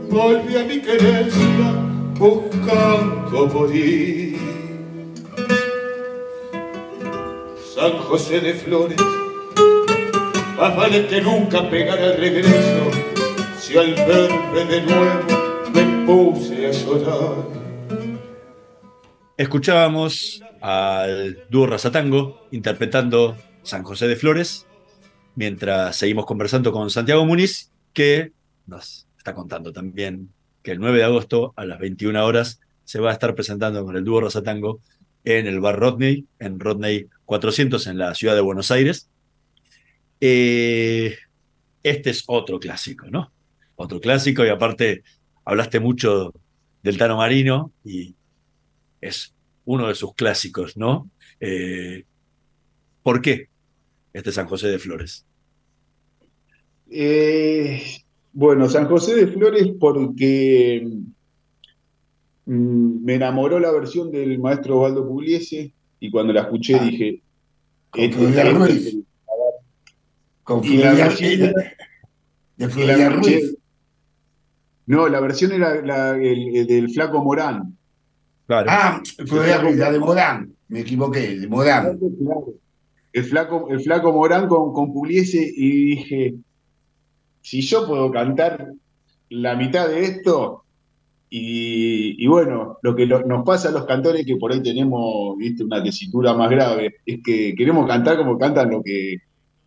[0.10, 1.74] volví a mi querencia
[2.18, 4.38] buscando morir.
[7.76, 8.98] San José de Flores,
[10.58, 12.92] más vale que nunca pegar al regreso,
[13.60, 17.46] si al verme de nuevo me puse a llorar.
[19.38, 24.66] Escuchábamos al dúo Razatango interpretando San José de Flores,
[25.36, 28.32] mientras seguimos conversando con Santiago Muniz, que
[28.68, 30.30] nos está contando también
[30.64, 33.96] que el 9 de agosto a las 21 horas se va a estar presentando con
[33.96, 34.82] el dúo Rosatango
[35.24, 39.10] en el bar Rodney, en Rodney 400 en la ciudad de Buenos Aires.
[40.22, 41.16] Eh,
[41.84, 43.32] este es otro clásico, ¿no?
[43.76, 45.04] Otro clásico y aparte
[45.46, 46.34] hablaste mucho
[46.84, 48.16] del Tano Marino y
[49.02, 49.34] es
[49.66, 51.10] uno de sus clásicos, ¿no?
[51.40, 52.06] Eh,
[53.04, 53.50] ¿Por qué
[54.14, 55.26] este San José de Flores?
[56.92, 57.82] Eh,
[58.34, 60.88] bueno, San José de Flores porque
[62.46, 66.84] mm, me enamoró la versión del maestro Osvaldo Pugliese y cuando la escuché Ah.
[66.84, 67.22] dije...
[67.92, 68.98] Con este- este- Ruiz.
[70.44, 71.54] Con y la versión- de
[72.58, 73.56] y la versión-.
[74.86, 77.76] No, la versión era la- el, el del Flaco Morán.
[78.48, 80.52] Ah, Florida Ruiz, la de Morán.
[80.68, 82.00] Me equivoqué, de Morán.
[83.12, 86.36] El flaco, el flaco Morán con, con y dije,
[87.42, 88.74] si yo puedo cantar
[89.30, 90.64] la mitad de esto,
[91.32, 95.84] y, bueno, lo que nos pasa a los cantores que por ahí tenemos, viste, una
[95.84, 99.18] tesitura más grave, es que queremos cantar como cantan lo que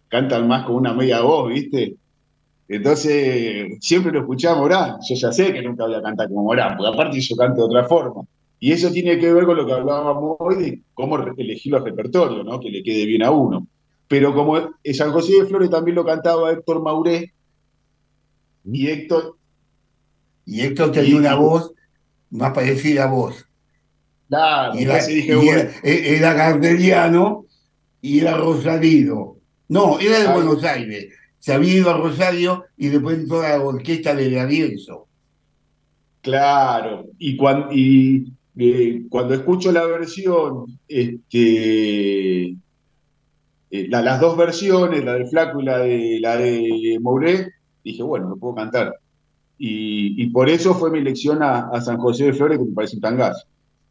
[0.08, 1.96] cantan más con una media voz, viste.
[2.68, 4.96] Entonces, siempre lo escuchaba Morán.
[5.08, 7.66] Yo ya sé que nunca voy a cantar como Morán, porque aparte yo canto de
[7.66, 8.22] otra forma.
[8.62, 12.44] Y eso tiene que ver con lo que hablábamos hoy de cómo elegir los repertorios,
[12.44, 12.60] ¿no?
[12.60, 13.66] Que le quede bien a uno.
[14.06, 14.56] Pero como
[14.94, 17.32] San José de Flores también lo cantaba Héctor Mauré,
[18.64, 19.36] y Héctor,
[20.44, 21.72] Y Héctor tenía una voz
[22.30, 23.44] más parecida a vos.
[24.28, 27.46] claro, Y era, dije, y era, e- era gardeliano
[28.00, 29.36] y era rosarino.
[29.68, 30.28] No, era de.
[30.28, 31.08] Buenos Aires.
[31.38, 35.08] Se había ido a Rosario y después entró a la orquesta de Arienzo.
[36.20, 42.56] Claro, y, cuan- y, eh, cuando escucho la versión, este,
[43.70, 48.02] eh, la- las dos versiones, la del Flaco y la de, la de Mouré, dije,
[48.02, 48.94] bueno, lo puedo cantar.
[49.64, 53.02] Y, por eso fue mi elección a, San José de Flores, que me parece un
[53.02, 53.46] tangazo.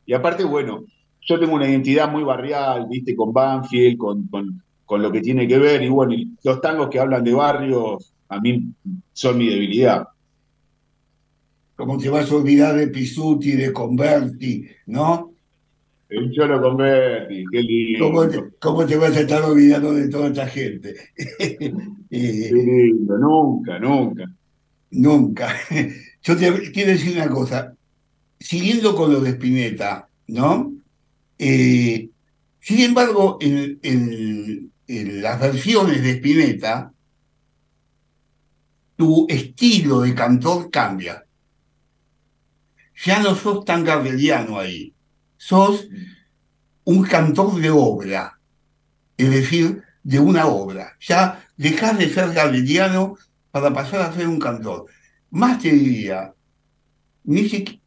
[0.05, 0.83] Y aparte, bueno,
[1.21, 5.81] yo tengo una identidad muy barrial, viste, con Banfield, con, lo que tiene que ver,
[5.81, 8.73] y bueno, los tangos que hablan de barrios, a mí
[9.13, 10.05] son mi debilidad.
[11.75, 15.31] Como te vas a olvidar de Pisuti, de Converti, ¿no?
[16.09, 18.05] El Cholo Converti, qué lindo.
[18.05, 20.95] ¿Cómo te, cómo te vas a estar olvidando de toda esta gente?
[22.13, 24.25] Eh, Qué lindo, nunca, nunca.
[24.91, 25.55] Nunca.
[26.23, 27.73] Yo te quiero decir una cosa.
[28.37, 30.73] Siguiendo con lo de Spinetta, ¿no?
[31.39, 32.09] Eh,
[32.59, 36.91] sin embargo, en, en- en las versiones de Spinetta,
[38.97, 41.20] tu estilo de cantor cambia.
[43.03, 44.93] Ya no sos tan gardeliano ahí.
[45.37, 45.87] Sos
[46.83, 48.39] un cantor de obra.
[49.17, 50.95] Es decir, de una obra.
[50.99, 53.17] Ya dejás de ser gardeliano
[53.51, 54.85] para pasar a ser un cantor.
[55.29, 56.33] Más te diría,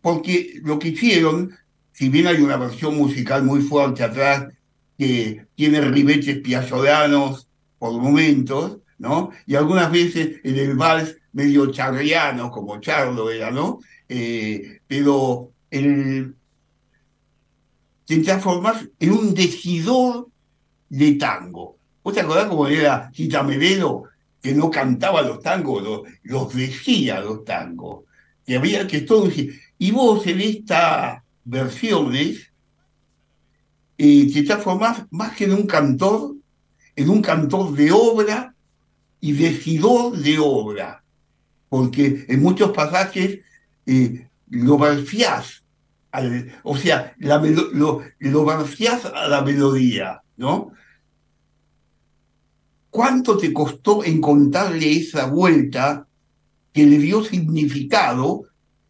[0.01, 1.57] porque lo que hicieron,
[1.93, 4.49] si bien hay una versión musical muy fuerte atrás,
[4.97, 7.49] que tiene ribetes piazzolanos
[7.79, 9.31] por momentos, ¿no?
[9.47, 13.81] Y algunas veces en el vals medio charriano, como Charlo era, ¿no?
[14.09, 16.35] Eh, pero el,
[18.07, 20.29] te transformas en un decidor
[20.89, 21.77] de tango.
[22.03, 24.05] ¿Vos te acordás cómo era Gita Merelo,
[24.43, 28.05] que no cantaba los tangos, los, decía los tangos?
[28.47, 29.31] Que había que todo.
[29.79, 32.53] Y vos en estas versiones
[33.97, 36.35] eh, te transformás más que en un cantor,
[36.95, 38.55] en un cantor de obra
[39.21, 41.03] y decidor de obra,
[41.71, 43.41] porque en muchos pasajes
[43.87, 45.65] eh, lo verfiás,
[46.13, 48.45] al- o sea, la lo, lo
[49.07, 50.73] a la melodía, ¿no?
[52.91, 56.07] ¿Cuánto te costó encontrarle esa vuelta
[56.73, 58.45] que le dio significado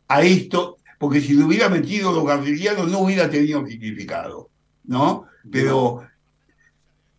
[0.08, 0.76] a esto?
[0.98, 4.50] Porque si le hubiera metido los gardelianos no hubiera tenido significado,
[4.84, 5.24] ¿no?
[5.50, 6.02] Pero,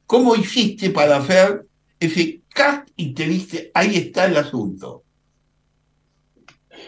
[0.06, 1.68] ¿cómo hiciste para hacer
[2.00, 5.04] ese cast y te diste, ahí está el asunto?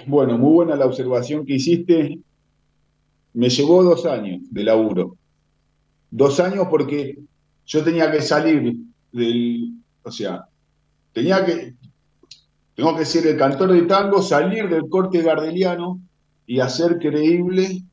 [0.08, 2.18] Bueno, muy buena la observación que hiciste.
[3.34, 5.18] Me llevó dos años de laburo.
[6.10, 7.20] Dos años porque
[7.66, 8.78] yo tenía que salir
[9.12, 10.48] del, o sea,
[11.12, 11.76] tenía que,
[12.74, 16.00] tengo que ser el cantor de tango, salir del corte gardeliano
[16.46, 17.84] y hacer creíble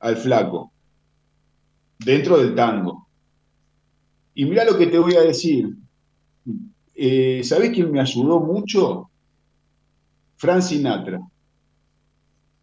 [0.00, 0.72] al flaco
[1.98, 3.06] dentro del tango.
[4.34, 5.76] Y mira lo que te voy a decir.
[6.96, 9.08] Eh, ¿Sabés quién me ayudó mucho?
[10.36, 11.20] Frank Sinatra.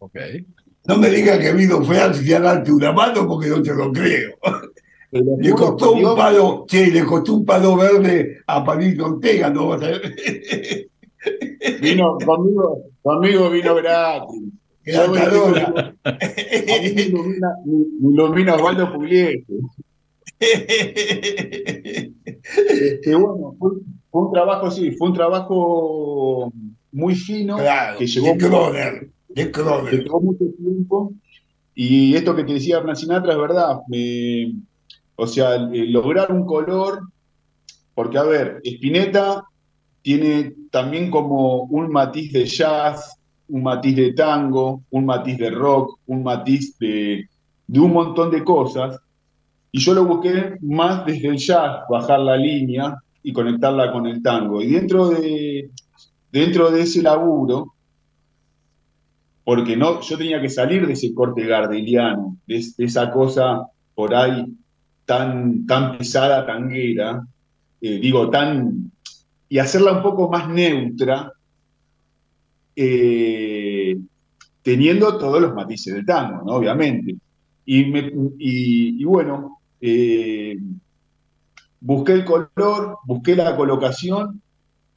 [0.00, 0.16] Ok.
[0.86, 4.36] No me digas que vino Francia a darte una mano porque no te lo creo.
[5.12, 9.82] Le costó un palo, che, le costó un palo verde a Palito Ortega, no vas
[9.82, 10.88] a ver.
[11.82, 14.40] Vino conmigo, conmigo vino gratis.
[14.84, 15.94] Gratadora.
[18.00, 19.44] Ilumina, Osvaldo Pugliese.
[22.48, 23.72] Este, bueno, fue,
[24.10, 26.52] fue un trabajo, sí, fue un trabajo
[26.92, 30.02] muy fino Claro, que de Kroner, de que Kroner.
[30.04, 31.12] llevó mucho tiempo.
[31.74, 33.80] Y esto que te decía Fran Sinatra es verdad.
[33.88, 34.54] me-
[35.16, 37.00] o sea, eh, lograr un color,
[37.94, 39.44] porque a ver, Spinetta
[40.02, 43.16] tiene también como un matiz de jazz,
[43.48, 47.28] un matiz de tango, un matiz de rock, un matiz de,
[47.66, 48.98] de un montón de cosas.
[49.72, 54.22] Y yo lo busqué más desde el jazz, bajar la línea y conectarla con el
[54.22, 54.62] tango.
[54.62, 55.68] Y dentro de,
[56.32, 57.74] dentro de ese laburo,
[59.50, 63.66] porque no, yo tenía que salir de ese corte gardeliano, de, es- de esa cosa
[63.96, 64.46] por ahí
[65.04, 67.26] tan, tan pesada, tanguera,
[67.80, 68.92] eh, digo, tan,
[69.48, 71.32] y hacerla un poco más neutra,
[72.76, 73.96] eh,
[74.62, 76.42] teniendo todos los matices del tango.
[76.54, 77.16] Obviamente.
[77.64, 80.56] Y, me- y- y bueno, eh,
[81.80, 84.40] busqué el color, busqué la colocación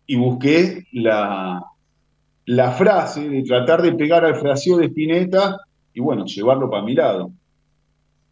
[0.05, 1.59] y busqué la,
[2.45, 5.57] la frase de tratar de pegar al fraseo de Spinetta
[5.93, 7.31] y bueno, llevarlo para mi lado.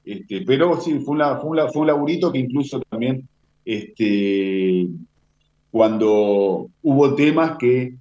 [0.03, 3.27] Este, pero sí, fue, una- fue, fue un laburito que incluso también
[3.63, 4.87] este,
[5.69, 7.95] cuando hubo temas que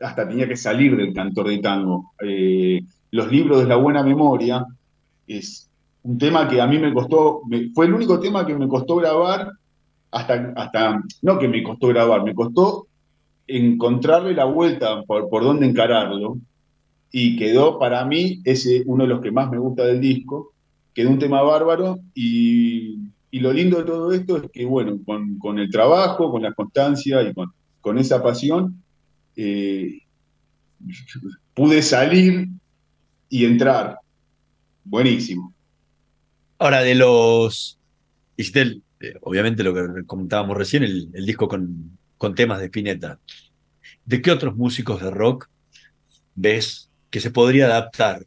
[0.00, 2.12] hasta tenía que salir del cantor de tango.
[2.22, 4.64] Eh, los libros de la buena memoria
[5.26, 5.68] es
[6.02, 8.96] un tema que a mí me costó, me- fue el único tema que me costó
[8.96, 9.50] grabar
[10.10, 12.86] hasta, hasta, no que me costó grabar, me costó
[13.48, 16.38] encontrarle la vuelta por, por dónde encararlo
[17.10, 20.52] y quedó para mí ese uno de los que más me gusta del disco,
[20.94, 22.98] quedó un tema bárbaro y,
[23.30, 26.52] y lo lindo de todo esto es que bueno, con, con el trabajo, con la
[26.52, 28.82] constancia y con, con esa pasión,
[29.34, 30.02] eh,
[31.54, 32.48] pude salir
[33.30, 33.98] y entrar.
[34.84, 35.52] Buenísimo.
[36.58, 37.78] Ahora, de los.
[38.36, 43.18] Eh, obviamente, lo que comentábamos recién, el, el disco con, con temas de Spinetta.
[44.04, 45.48] ¿De qué otros músicos de rock
[46.34, 48.26] ves que se podría adaptar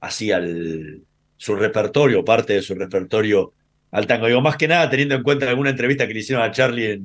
[0.00, 1.02] así al
[1.36, 3.52] su repertorio, parte de su repertorio
[3.90, 4.26] al tango?
[4.26, 7.00] Digo, más que nada teniendo en cuenta alguna entrevista que le hicieron a Charlie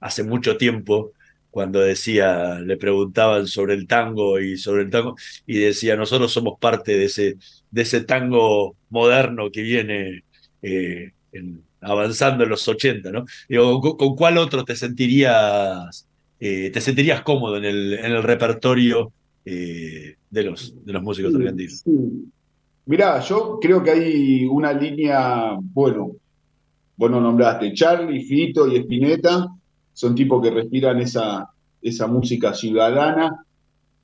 [0.00, 1.12] hace mucho tiempo,
[1.50, 6.58] cuando decía, le preguntaban sobre el tango y sobre el tango, y decía, nosotros somos
[6.60, 7.36] parte de ese,
[7.70, 10.24] de ese tango moderno que viene
[10.62, 13.24] eh, en- avanzando en los 80, ¿no?
[13.48, 16.06] Digo, ¿con, con cuál otro te sentirías,
[16.40, 19.12] eh, te sentirías cómodo en el, en el repertorio
[19.44, 21.84] eh, de, los, de los músicos Sí, argentinos?
[21.84, 21.90] sí.
[22.86, 26.12] Mirá, yo creo que hay una línea, bueno,
[26.96, 29.48] vos no nombraste, Charlie, Fito y Spinetta,
[29.92, 31.48] son tipos que respiran esa,
[31.82, 33.44] esa música ciudadana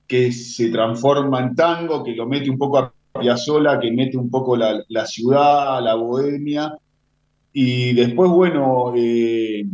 [0.06, 4.28] que se transforma en tango, que lo mete un poco a Piazzolla, que mete un
[4.30, 6.72] poco la, la ciudad, la bohemia.
[7.52, 9.66] Y después, bueno, eh,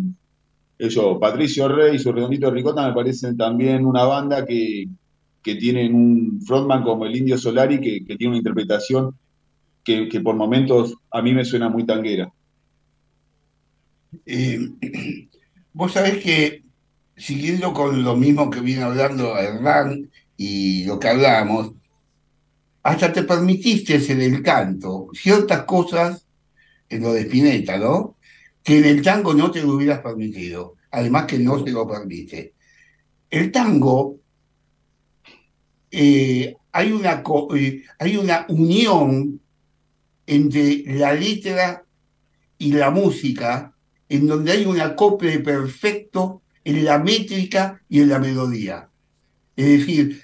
[0.79, 4.89] eso, Patricio Rey y su Redondito de Ricota me parecen también una banda que,
[5.43, 9.15] que tienen un frontman como el Indio Solari que, tiene una interpretación
[9.85, 12.33] que, que por momentos a mí me suena muy tanguera.
[14.27, 14.59] Eh,
[15.73, 16.63] vos sabés que,
[17.17, 21.73] siguiendo con lo mismo que viene hablando Hernán y lo que hablamos,
[22.83, 26.28] hasta te permitiste en el canto ciertas cosas
[26.89, 28.17] en lo de Spinetta, ¿no?
[28.63, 32.55] Que en el tango no te lo hubieras permitido, además que no se lo permite.
[33.31, 34.19] El tango,
[35.91, 37.23] eh, hay, una,
[37.55, 39.41] eh, hay una unión
[40.27, 41.85] entre la letra
[42.59, 43.75] y la música,
[44.09, 48.91] en donde hay un acople perfecto en la métrica y en la melodía.
[49.57, 50.23] Es decir,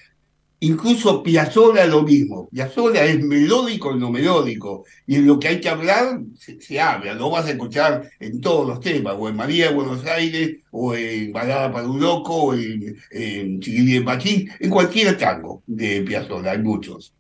[0.67, 2.49] incluso Piazzolla lo mismo.
[2.51, 4.85] Piazzolla es melódico y no melódico.
[5.07, 7.15] Y en lo que hay que hablar, se, habla.
[7.15, 10.95] Lo vas a escuchar en todos los temas, o en María de Buenos Aires, o
[10.95, 16.03] en Balada para un Loco, o en, en Chiquilín en Pachín, en cualquier tango de
[16.03, 17.15] Piazzolla, hay muchos.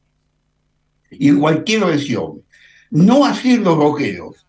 [1.11, 2.43] Y en cualquier versión.
[2.91, 4.47] No así en los rockeros.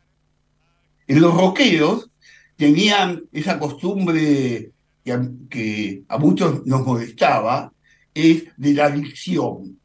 [1.08, 2.10] En los rockeros
[2.56, 4.72] tenían esa costumbre
[5.04, 5.20] que
[5.50, 7.72] que a muchos nos molestaba,
[8.16, 9.78] es de la dicción.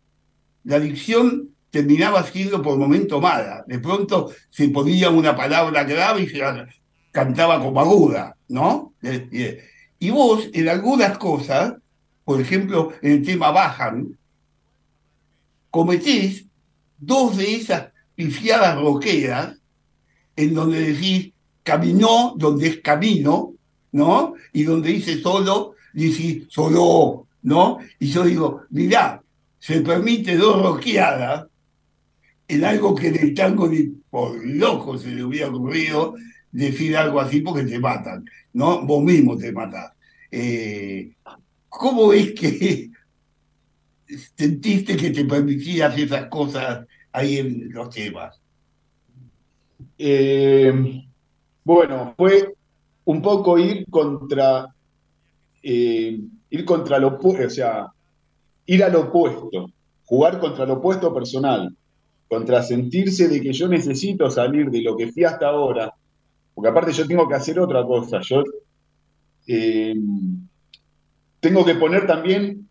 [0.65, 3.65] La dicción terminaba siendo por momento mala.
[3.67, 6.67] De pronto se ponía una palabra grave y se la
[7.11, 8.95] cantaba como aguda, ¿no?
[9.03, 9.65] Eh, eh,
[9.99, 11.75] Y vos, en algunas cosas,
[12.25, 14.17] por ejemplo, en el tema Bajan,
[15.71, 16.47] cometés
[16.99, 19.57] dos de esas pifiadas roqueras
[20.37, 23.55] en donde decís caminó donde es camino,
[23.93, 24.35] ¿no?
[24.53, 27.79] Y donde dice solo, dice solo, ¿no?
[27.99, 29.23] Y yo digo, mirá,
[29.59, 31.47] se permite dos roqueadas
[32.49, 36.15] en algo que en el tango ni por loco se le hubiera ocurrido
[36.51, 38.85] decir algo así porque te matan, ¿no?
[38.85, 39.93] Vos mismo te matás.
[40.31, 41.13] Eh,
[41.69, 42.91] ¿Cómo es que
[44.37, 48.41] sentiste que te permitías esas cosas ahí en los temas?
[49.97, 51.03] Eh,
[51.63, 52.55] bueno, fue
[53.05, 54.75] un poco ir contra,
[55.63, 56.19] eh,
[56.51, 57.87] ir contra lo opuesto, o sea,
[58.67, 59.71] ir al opuesto,
[60.05, 61.77] jugar contra lo opuesto personal,
[62.29, 65.93] contra sentirse de que yo necesito salir de lo que fui hasta ahora,
[66.55, 68.43] porque aparte yo tengo que hacer otra cosa, yo
[69.47, 69.95] eh,
[71.41, 72.67] tengo que poner también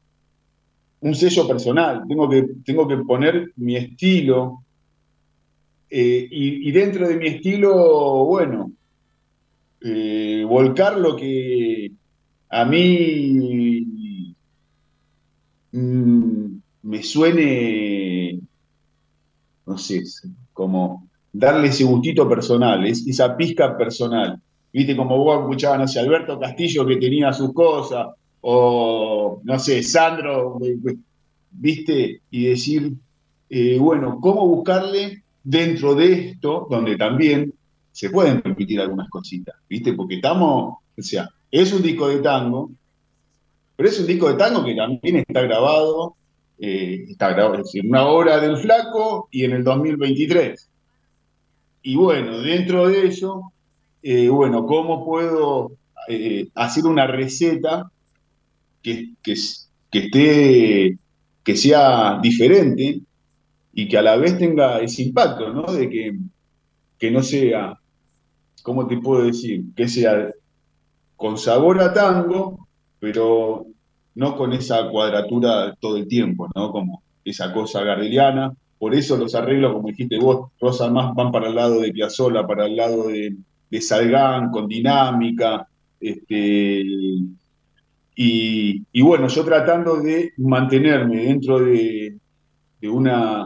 [1.01, 4.63] un sello personal, tengo que, tengo que poner mi estilo,
[5.91, 8.71] eh, y, dentro de mi estilo, bueno,
[10.47, 11.91] volcar lo que
[12.49, 14.35] a mí
[15.71, 18.39] mm, me suene,
[19.65, 20.01] no sé,
[20.53, 24.39] como darle ese gustito personal, es- esa pizca personal.
[24.73, 28.07] Viste, como vos escuchabas, no sé, Alberto Castillo que tenía sus cosas,
[28.41, 30.95] o no sé, Sandro, eh, eh,
[31.51, 32.93] viste, y decir,
[33.49, 37.53] eh, bueno, ¿cómo buscarle dentro de esto, donde también
[37.91, 39.93] se pueden permitir algunas cositas, viste?
[39.93, 42.71] Porque estamos, o sea, es un disco de tango,
[43.75, 46.15] pero es un disco de tango que también está grabado,
[46.59, 50.69] eh, está grabado, es decir, una hora del flaco y en el 2023.
[51.83, 53.53] Y bueno, dentro de eso,
[54.03, 55.71] eh, bueno, ¿cómo puedo
[56.07, 57.89] eh, hacer una receta
[58.81, 59.35] que, que,
[59.89, 60.97] que esté,
[61.43, 63.01] que sea diferente
[63.73, 65.71] y que a la vez tenga ese impacto, ¿no?
[65.71, 66.17] De que,
[66.97, 67.79] que no sea,
[68.61, 69.63] ¿cómo te puedo decir?
[69.75, 70.31] Que sea
[71.20, 72.65] con sabor a tango,
[72.97, 73.65] pero
[74.15, 76.72] no con esa cuadratura todo el tiempo, ¿no?
[76.72, 78.53] Como esa cosa gardeliana.
[78.78, 82.47] Por eso los arreglos, como dijiste vos, Rosa, más van para el lado de Piazzolla,
[82.47, 83.36] para el lado de,
[83.70, 85.67] de Salgán, con dinámica,
[85.99, 86.86] este,
[88.15, 92.15] y, bueno, yo tratando de mantenerme dentro de,
[92.80, 93.45] de una,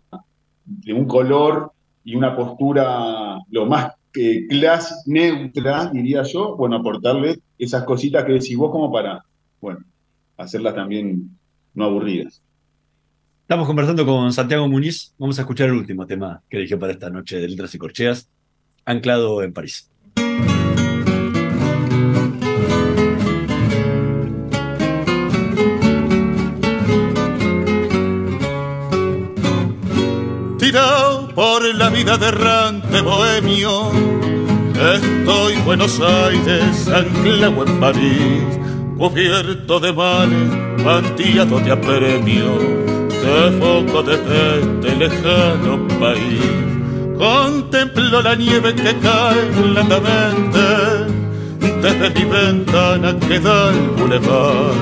[0.64, 1.72] de un color
[2.04, 8.34] y una postura lo más que clase neutra, diría yo, bueno, aportarle esas cositas que
[8.34, 9.24] decís vos como para,
[9.62, 9.80] bueno,
[10.38, 11.38] hacerlas también
[11.74, 12.42] no aburridas.
[13.42, 15.14] Estamos conversando con Santiago Muñiz.
[15.18, 18.30] Vamos a escuchar el último tema que dije para esta noche de Letras y Corcheas,
[18.86, 19.90] anclado en París.
[30.58, 33.92] Tirado por la vida de errante bohemio,
[34.92, 38.44] estoy Buenos Aires, anclado en París,
[38.98, 42.58] cubierto de males, mantillado de apremio,
[43.10, 46.64] de foco desde este lejano país.
[47.18, 50.60] Contemplo la nieve que cae lentamente
[51.82, 54.74] desde mi ventana que da el bulevar.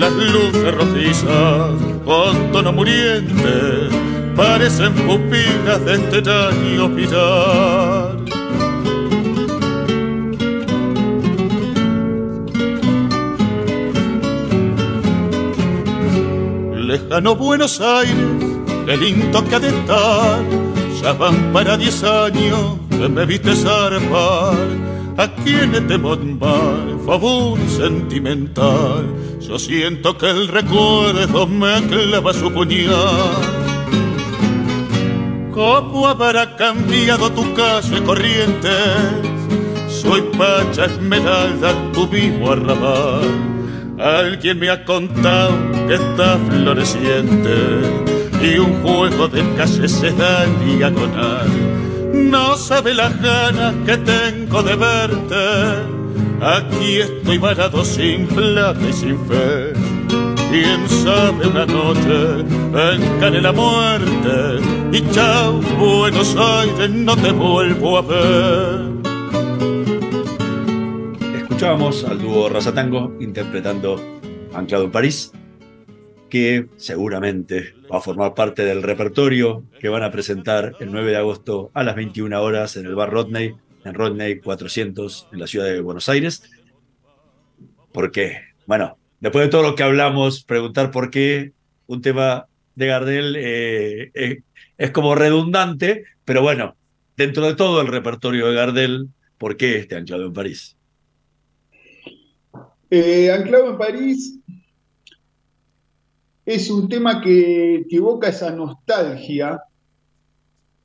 [0.00, 1.70] Las luces rojizas
[2.04, 3.88] con tono muriente
[4.36, 8.21] parecen pupilas de este año mirar.
[16.92, 18.14] Lejano Buenos Aires,
[18.84, 20.44] qué lindo que ha de estar,
[21.00, 24.54] ya van para diez años noche me viste zarpar
[25.16, 29.06] aquí en este Montbar, favor sentimental.
[29.40, 32.92] Yo siento que el recuerdo me clava su puñal.
[35.52, 38.68] ¿Cómo habrá cambiado tu calle corriente?
[39.88, 43.61] Soy Pacha Esmeralda, tu mismo arrabal.
[44.02, 45.52] Alguien me ha contado
[45.86, 47.54] que está floreciente
[48.42, 51.48] y un juego de calle se da diagonal.
[52.12, 55.92] No sabe las ganas que tengo de verte.
[56.40, 59.72] Aquí estoy varado sin plata y sin fe.
[60.50, 62.44] Quién sabe una noche
[62.74, 64.60] encare la muerte
[64.92, 68.91] y chao Buenos Aires no te vuelvo a ver.
[71.62, 73.94] Escuchábamos al dúo Razatango interpretando
[74.52, 75.30] Anclado en París,
[76.28, 81.18] que seguramente va a formar parte del repertorio que van a presentar el 9 de
[81.18, 83.54] agosto a las 21 horas en el bar Rodney,
[83.84, 86.50] en Rodney 400 en la ciudad de Buenos Aires.
[87.92, 88.40] ¿Por qué?
[88.66, 91.52] Bueno, después de todo lo que hablamos, preguntar por qué
[91.86, 94.42] un tema de Gardel eh, eh,
[94.78, 96.74] es como redundante, pero bueno,
[97.16, 100.76] dentro de todo el repertorio de Gardel, ¿por qué este anclado en París?
[102.94, 104.38] Eh, anclado en París
[106.44, 109.58] es un tema que, evoca esa nostalgia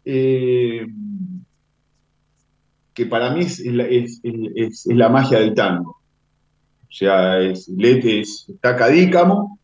[0.06, 0.88] eh,
[2.94, 5.98] que para mí es, es, es, es, la magia del tango.
[6.90, 9.60] O sea, es, Lete está Cadícamo,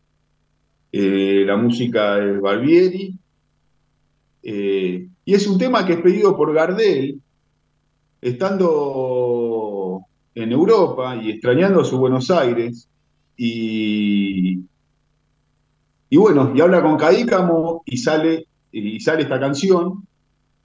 [0.92, 3.18] eh, la música es Barbieri,
[4.42, 7.22] y es un tema que es pedido por Gardel,
[8.20, 9.13] estando
[10.34, 12.88] en Europa y extrañando a su Buenos Aires,
[13.36, 14.60] y,
[16.10, 20.06] y bueno, y habla con Cadícamo y sale, y sale esta canción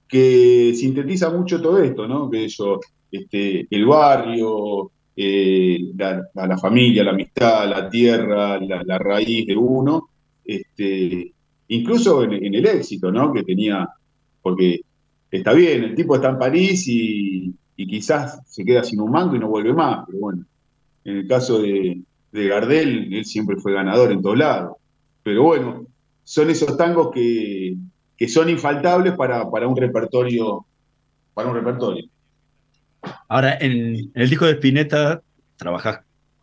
[0.08, 2.28] que sintetiza mucho todo esto, ¿no?
[2.28, 8.98] Que eso, este, el barrio, eh, la, la, familia, la amistad, la tierra, la, la
[8.98, 10.08] raíz de uno,
[10.44, 11.32] este,
[11.68, 13.32] incluso en, en, el éxito, ¿no?
[13.32, 13.88] Que tenía,
[14.42, 14.80] porque
[15.30, 19.34] está bien, el tipo está en París y, y, quizás se queda sin un mango
[19.36, 20.44] y no vuelve más, pero bueno,
[21.04, 22.02] en el caso de,
[22.32, 24.76] de Gardel, él siempre fue ganador en todos lados.
[25.22, 25.86] Pero bueno,
[26.24, 27.76] son esos tangos que,
[28.16, 30.64] que son infaltables para, para, un repertorio.
[31.34, 32.04] Para un repertorio.
[33.28, 35.22] Ahora, en, el disco de Spinetta
[35.56, 36.00] trabajas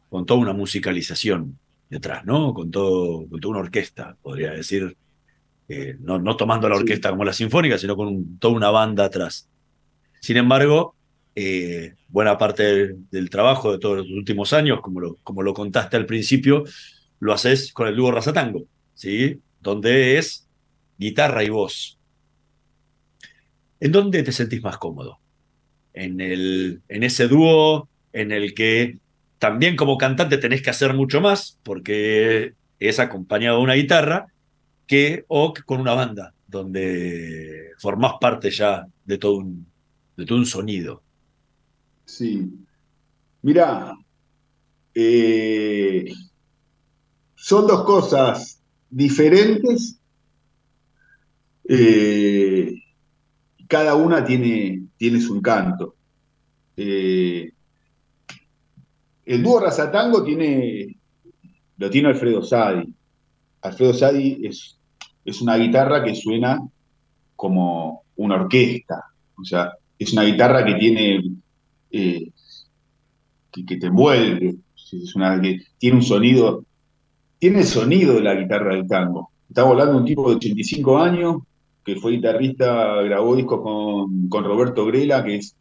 [0.10, 1.58] con toda una musicalización
[1.90, 2.54] detrás, ¿no?
[2.54, 4.96] Con, todo, con toda una orquesta, podría decir.
[5.70, 7.12] Eh, no, no, tomando la orquesta sí.
[7.12, 9.50] como la sinfónica, sino con un, toda una banda atrás.
[10.22, 10.96] Sin embargo,
[11.40, 15.96] eh, buena parte del, trabajo de todos los últimos años, como lo, como lo contaste
[15.96, 16.64] al principio,
[17.20, 18.66] lo haces con el dúo Razatango,
[18.96, 19.40] ¿sí?
[19.62, 20.48] Donde es
[20.98, 22.00] guitarra y voz.
[23.80, 25.20] ¿En dónde te sentís más cómodo?
[25.94, 28.98] En, el, en ese dúo en el que
[29.38, 34.26] también como cantante tenés que hacer mucho más, porque es acompañado de una guitarra,
[34.88, 39.68] que o con una banda, donde formás parte ya de todo un,
[40.16, 41.04] de todo un sonido.
[42.08, 42.50] Sí.
[43.42, 43.96] Mira,
[44.96, 46.06] eh,
[47.36, 50.00] son dos cosas diferentes.
[51.68, 52.74] Eh,
[53.68, 55.96] cada una tiene, tiene su encanto.
[56.78, 57.52] Eh,
[59.26, 60.96] el dúo Razatango tiene,
[61.78, 62.94] lo tiene Alfredo Sadi.
[63.62, 64.80] Alfredo Sadi es,
[65.26, 66.58] es una guitarra que suena
[67.36, 69.04] como una orquesta.
[69.36, 71.22] O sea, es una guitarra que tiene,
[71.92, 72.32] eh,
[73.52, 74.58] que, te envuelve.
[75.42, 76.64] Que tiene un sonido
[77.40, 79.32] tiene el sonido de la guitarra del tango.
[79.48, 81.38] Estamos hablando de un tipo de 85 años,
[81.84, 85.56] que fue guitarrista, grabó discos con, con Roberto Grela, que es,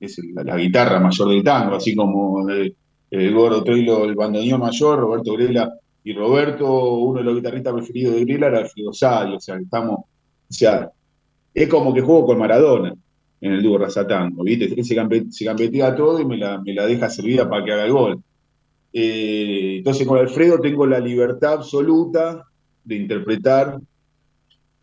[0.00, 2.74] es, la, guitarra mayor del tango, así como el,
[3.10, 8.14] el Gordo Troilo, el bandoneón mayor, Roberto Grela y Roberto, uno de los guitarristas preferidos
[8.14, 10.90] de Grela era Alfredo Sadi, o sea, estamos, o sea,
[11.54, 12.94] es como que juego con Maradona
[13.42, 14.72] en el dúo Razatango, ¿viste?
[14.76, 17.72] Él se, gambe, se gambetea todo y me la, me la deja servida para que
[17.72, 18.22] haga el gol.
[18.92, 22.44] Eh, entonces con Alfredo tengo la libertad absoluta
[22.84, 23.80] de interpretar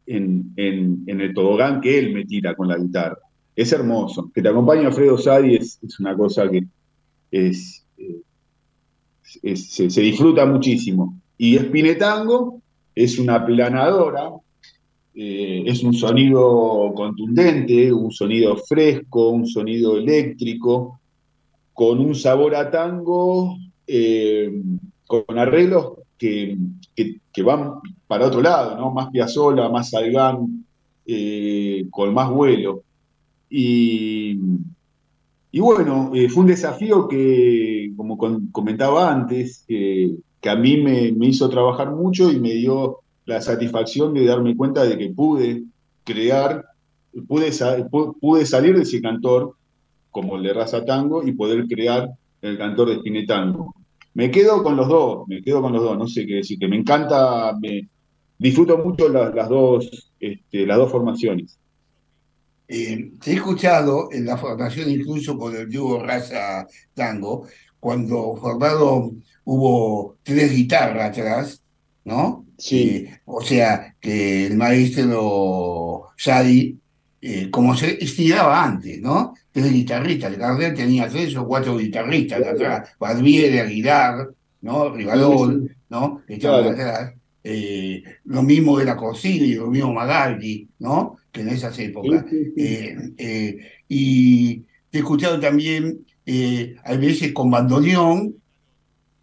[0.05, 3.19] en, en, el tobogán que él me tira con la guitarra.
[3.55, 4.29] Es hermoso.
[4.33, 6.65] Que te acompañe Alfredo Sadi es, una cosa que
[7.31, 7.85] es,
[9.41, 11.17] es, se, se, disfruta muchísimo.
[11.37, 12.61] Y Espinetango
[12.93, 14.31] es una planadora,
[15.15, 20.99] eh, es un sonido contundente, un sonido fresco, un sonido eléctrico,
[21.73, 23.57] con un sabor a tango
[23.87, 24.61] eh,
[25.07, 26.57] con arreglos que,
[26.95, 28.91] que, van para otro lado, ¿no?
[28.91, 30.65] Más Piazzolla, más Salgán,
[31.05, 32.83] eh, con más vuelo.
[33.49, 34.37] Y,
[35.51, 38.17] y bueno, fue un desafío que, como
[38.51, 42.99] comentaba antes, que a mí me, me, hizo trabajar mucho y me dio
[43.29, 45.63] la satisfacción de darme cuenta de que pude
[46.03, 46.65] crear,
[47.27, 47.51] pude,
[48.19, 49.55] pude salir de ese cantor,
[50.09, 52.09] como el de Raza Tango, y poder crear
[52.41, 53.75] el cantor de Spinetango.
[54.15, 56.67] Me quedo con los dos, me quedo con los dos, no sé qué decir, que
[56.67, 57.87] me encanta, me
[58.39, 61.59] disfruto mucho las, dos, este, las dos formaciones.
[62.67, 66.65] Eh, te he escuchado en la formación incluso con el dúo Raza
[66.95, 67.45] Tango,
[67.79, 69.11] cuando formado
[69.43, 71.63] hubo tres guitarras atrás,
[72.03, 72.48] ¿no?
[72.59, 73.07] Sí.
[73.07, 76.77] Eh, o sea, que el maestro Sadi,
[77.21, 79.33] eh, como se estiraba antes, ¿no?
[79.51, 80.33] Tres guitarristas.
[80.33, 82.89] El Gardel tenía tres o cuatro guitarristas atrás.
[82.99, 84.29] Barbieri, Aguilar,
[84.61, 84.93] ¿no?
[84.93, 86.21] Rivalol, ¿no?
[86.27, 87.13] Estaban atrás.
[87.41, 91.15] Eh, lo mismo de la cocina y lo mismo Magaldi, ¿no?
[91.31, 92.25] Que en esas épocas.
[93.87, 94.55] y
[94.91, 96.05] te he escuchado también,
[96.83, 98.35] a veces con bandoneón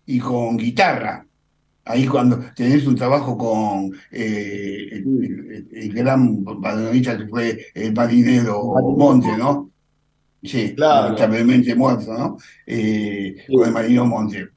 [0.06, 1.25] y con guitarra,
[1.86, 5.02] ahí cuando tenés un trabajo con eh,
[5.72, 8.60] el, gran bandoneonista que fue el marinero
[8.96, 9.70] Monte, ¿no?
[10.42, 12.36] Sí, lamentablemente muerto, ¿no?
[12.66, 14.48] Eh, Con el marinero Monte.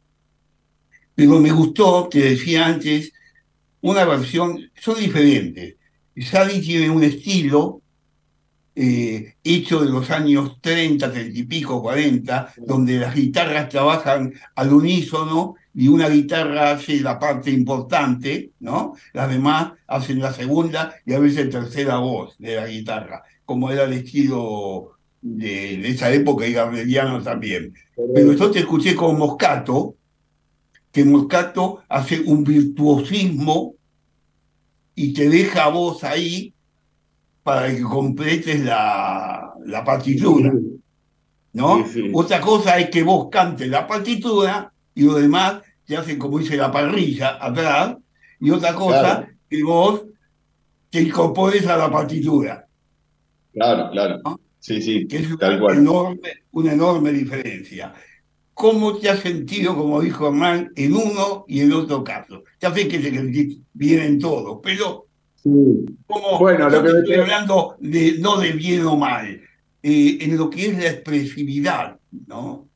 [1.16, 3.12] Pero me gustó, te decía antes,
[3.82, 5.76] una versión, son diferentes.
[6.18, 7.82] Sally tiene un estilo
[8.76, 14.74] eh, hecho de los años 30, 30 y pico, 40, donde las guitarras trabajan al
[14.74, 18.96] unísono y una guitarra hace la parte importante, ¿no?
[19.14, 23.84] Las demás hacen la segunda y a veces tercera voz de la guitarra, como era
[23.84, 27.74] el estilo de, esa época y Gabrieliano también.
[28.14, 29.96] Pero yo te escuché con Moscato,
[30.92, 33.76] que Moscato hace un virtuosismo
[34.96, 36.54] y te deja a vos ahí
[37.44, 40.52] para que completes la, la partitura.
[41.52, 41.84] ¿No?
[42.14, 46.58] Otra cosa es que vos cantes la partitura y lo demás te hacen como dice
[46.58, 47.96] la parrilla atrás,
[48.40, 50.04] y otra cosa que vos
[50.90, 52.68] te incorpores a la partitura.
[53.54, 54.20] Claro, claro.
[54.60, 56.20] Sí, sí, que es una, Enorme,
[56.52, 57.94] una enorme diferencia.
[58.54, 62.44] ¿Cómo te has sentido, como dijo Hernán, en uno y en otro caso?
[62.60, 65.06] Ya sé que se vienen todos, pero
[66.08, 69.28] como bueno, lo que estoy hablando de, no de bien o mal,
[69.82, 71.98] eh, en lo que es la expresividad,
[72.28, 72.68] ¿no?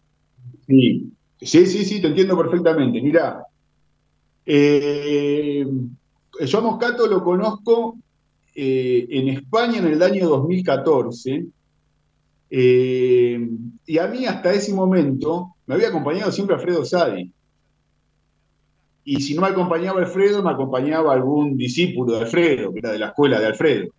[0.66, 1.12] Sí,
[1.46, 3.02] sí, sí, sí, te entiendo perfectamente.
[3.02, 3.46] Mira,
[4.46, 5.66] eh,
[6.46, 7.98] yo a Moscato lo conozco
[8.56, 11.46] eh, en España en el año 2014.
[12.50, 17.32] y a mí hasta ese momento me había acompañado siempre Alfredo Sadi.
[19.06, 23.00] Y si no me acompañaba Alfredo, me acompañaba algún discípulo de Alfredo, que era de
[23.00, 23.92] la escuela de Alfredo.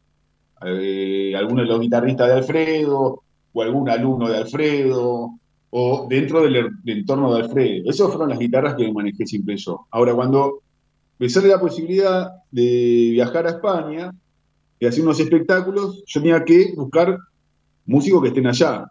[0.64, 3.22] Eh, alguno de los guitarristas de Alfredo,
[3.52, 5.38] o algún alumno de Alfredo,
[5.76, 7.90] o dentro del, entorno de Alfredo.
[7.90, 9.86] Esas fueron las guitarras que manejé siempre yo.
[9.90, 10.62] Ahora, cuando
[11.18, 14.12] me sale la posibilidad de viajar a España
[14.78, 17.18] y hacer unos espectáculos, yo tenía que buscar
[17.86, 18.84] músicos que estén allá.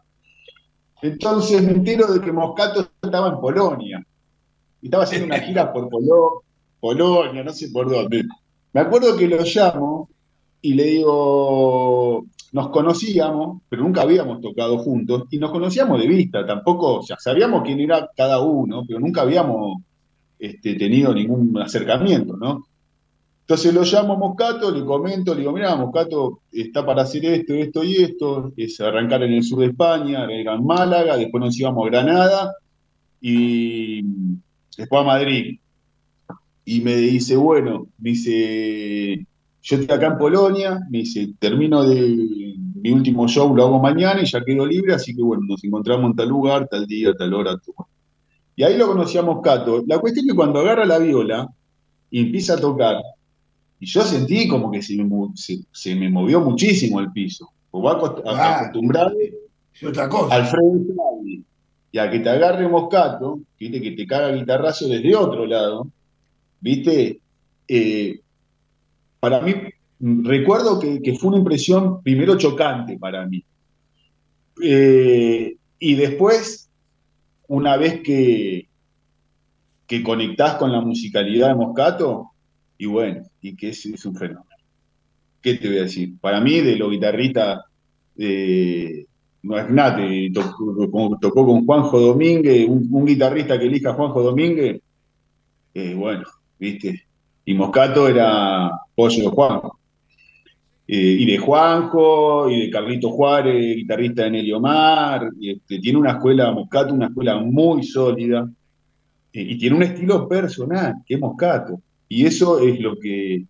[1.02, 4.06] Entonces me entero de que Moscato estaba en Polonia
[4.82, 5.90] estaba haciendo una gira por
[6.82, 8.26] Polonia, no sé por dónde.
[8.74, 10.10] Me acuerdo que lo llamo
[10.64, 16.46] y le digo, nos conocíamos, pero nunca habíamos tocado juntos, y nos conocíamos de vista,
[16.46, 19.82] tampoco, o sea, sabíamos quién era cada uno, pero nunca habíamos
[20.40, 22.66] este, tenido ningún acercamiento, ¿no?
[23.42, 27.54] Entonces lo llamo a Moscato, le comento, le digo, mira, Moscato está para hacer esto,
[27.54, 31.60] esto y esto, es arrancar en el sur de España, era en Málaga, después nos
[31.60, 32.54] íbamos a Granada,
[33.20, 34.02] y
[34.78, 35.60] después a Madrid.
[36.64, 39.28] Y me dice, bueno, dice,
[39.64, 44.22] yo estoy acá en Polonia, me dice, termino de mi último show, lo hago mañana
[44.22, 47.34] y ya quedo libre, así que bueno, nos encontramos en tal lugar, tal día, tal
[47.34, 47.56] hora.
[48.58, 49.82] Y ahí lo conocíamos Cato.
[49.88, 51.48] La cuestión es que cuando agarra la viola
[52.12, 53.02] y empieza a tocar,
[53.80, 55.10] y yo sentí como que se me,
[55.72, 57.50] se, me movió muchísimo el piso.
[57.72, 59.14] O va a acostumbrar
[60.30, 60.94] al frente
[61.92, 63.82] y a que te agarre Moscato, ¿viste?
[63.82, 65.88] que te caga guitarrazo desde otro lado,
[66.60, 67.22] ¿viste?
[67.68, 68.20] Eh,
[69.24, 69.56] para mí,
[70.02, 73.42] recuerdo que, fue una impresión primero chocante para mí.
[74.62, 76.70] Eh, y después,
[77.48, 78.68] una vez que,
[79.88, 82.32] que conectás con la musicalidad de Moscato,
[82.78, 84.58] y bueno, y que es, un fenómeno.
[85.42, 86.20] ¿Qué te voy a decir?
[86.20, 87.62] Para mí, de los guitarristas
[88.18, 89.06] eh,
[89.44, 94.82] no es Nate, tocó, tocó, con Juanjo Domínguez, un, guitarrista que elija Juanjo Domínguez,
[95.76, 96.26] eh, bueno,
[96.60, 97.06] viste,
[97.46, 99.80] y Moscato era pollo de Juanjo.
[100.88, 105.30] eh, y de Juanjo, y de Carlito Juárez, guitarrista de Nelio Mar.
[105.42, 108.50] Este, tiene una escuela, Moscato, una escuela muy sólida.
[109.34, 111.82] eh, y tiene un estilo personal, que es Moscato.
[112.08, 113.46] Y eso es lo que,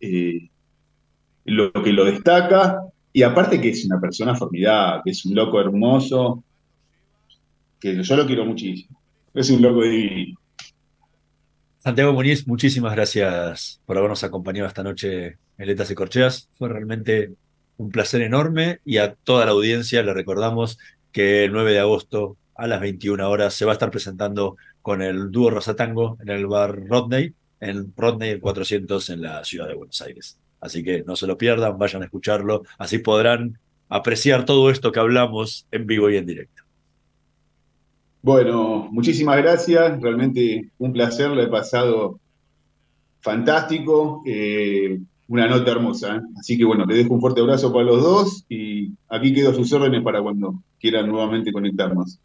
[0.00, 0.50] eh,
[1.46, 2.80] lo que lo destaca.
[3.12, 6.44] Y aparte que es una persona formidable, que es un loco hermoso,
[7.80, 8.98] que yo lo quiero muchísimo.
[9.34, 10.38] Es un loco divino.
[11.84, 16.48] Santiago Muñiz, muchísimas gracias por habernos acompañado esta noche en y Corcheas.
[16.56, 17.32] Fue realmente
[17.76, 20.78] un placer enorme y a toda la audiencia le recordamos
[21.12, 25.02] que el 9 de agosto a las 21 horas se va a estar presentando con
[25.02, 30.00] el dúo Rosatango en el bar Rodney, en Rodney 400 en la ciudad de Buenos
[30.00, 30.38] Aires.
[30.62, 33.58] Así que no se lo pierdan, vayan a escucharlo, así podrán
[33.90, 36.63] apreciar todo esto que hablamos en vivo y en directo.
[38.24, 42.18] Bueno, muchísimas gracias, realmente un placer, lo he pasado
[43.20, 44.98] fantástico, eh,
[45.28, 46.16] una nota hermosa.
[46.16, 46.20] ¿eh?
[46.38, 49.70] Así que bueno, les dejo un fuerte abrazo para los dos y aquí quedo sus
[49.74, 52.18] órdenes para cuando quieran nuevamente conectarnos.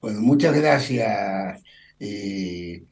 [0.00, 1.62] Bueno, muchas gracias.
[2.00, 2.82] eh,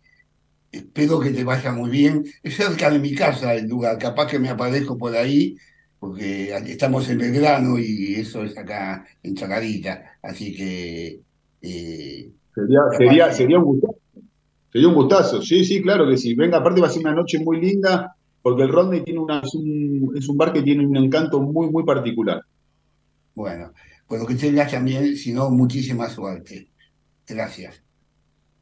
[0.70, 2.24] espero que te vaya muy bien.
[2.40, 5.57] Es cerca de mi casa el lugar, capaz que me aparezco por ahí,
[5.98, 10.18] porque estamos en Belgrano y eso es acá en Chacarita.
[10.22, 11.26] Así que
[11.62, 13.98] eh, Sería, sería, sería un gustazo.
[14.72, 16.34] Sería un gustazo, sí, sí, claro que sí.
[16.34, 19.54] Venga, aparte va a ser una noche muy linda, porque el Rodney tiene una, es,
[19.54, 22.40] un, es un bar que tiene un encanto muy, muy particular.
[23.34, 23.72] bueno,
[24.09, 26.68] bueno, que tengas también, si no, muchísima suerte.
[27.28, 27.82] Gracias.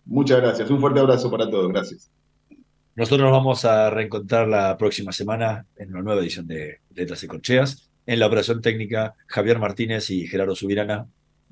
[0.07, 2.11] Muchas gracias, un fuerte abrazo para todos, gracias.
[2.97, 7.29] Nosotros nos vamos a reencontrar la próxima semana en una nueva edición de Letras y
[7.29, 7.91] Corcheas.
[8.07, 11.07] En la operación técnica, Javier Martínez y Gerardo Subirana.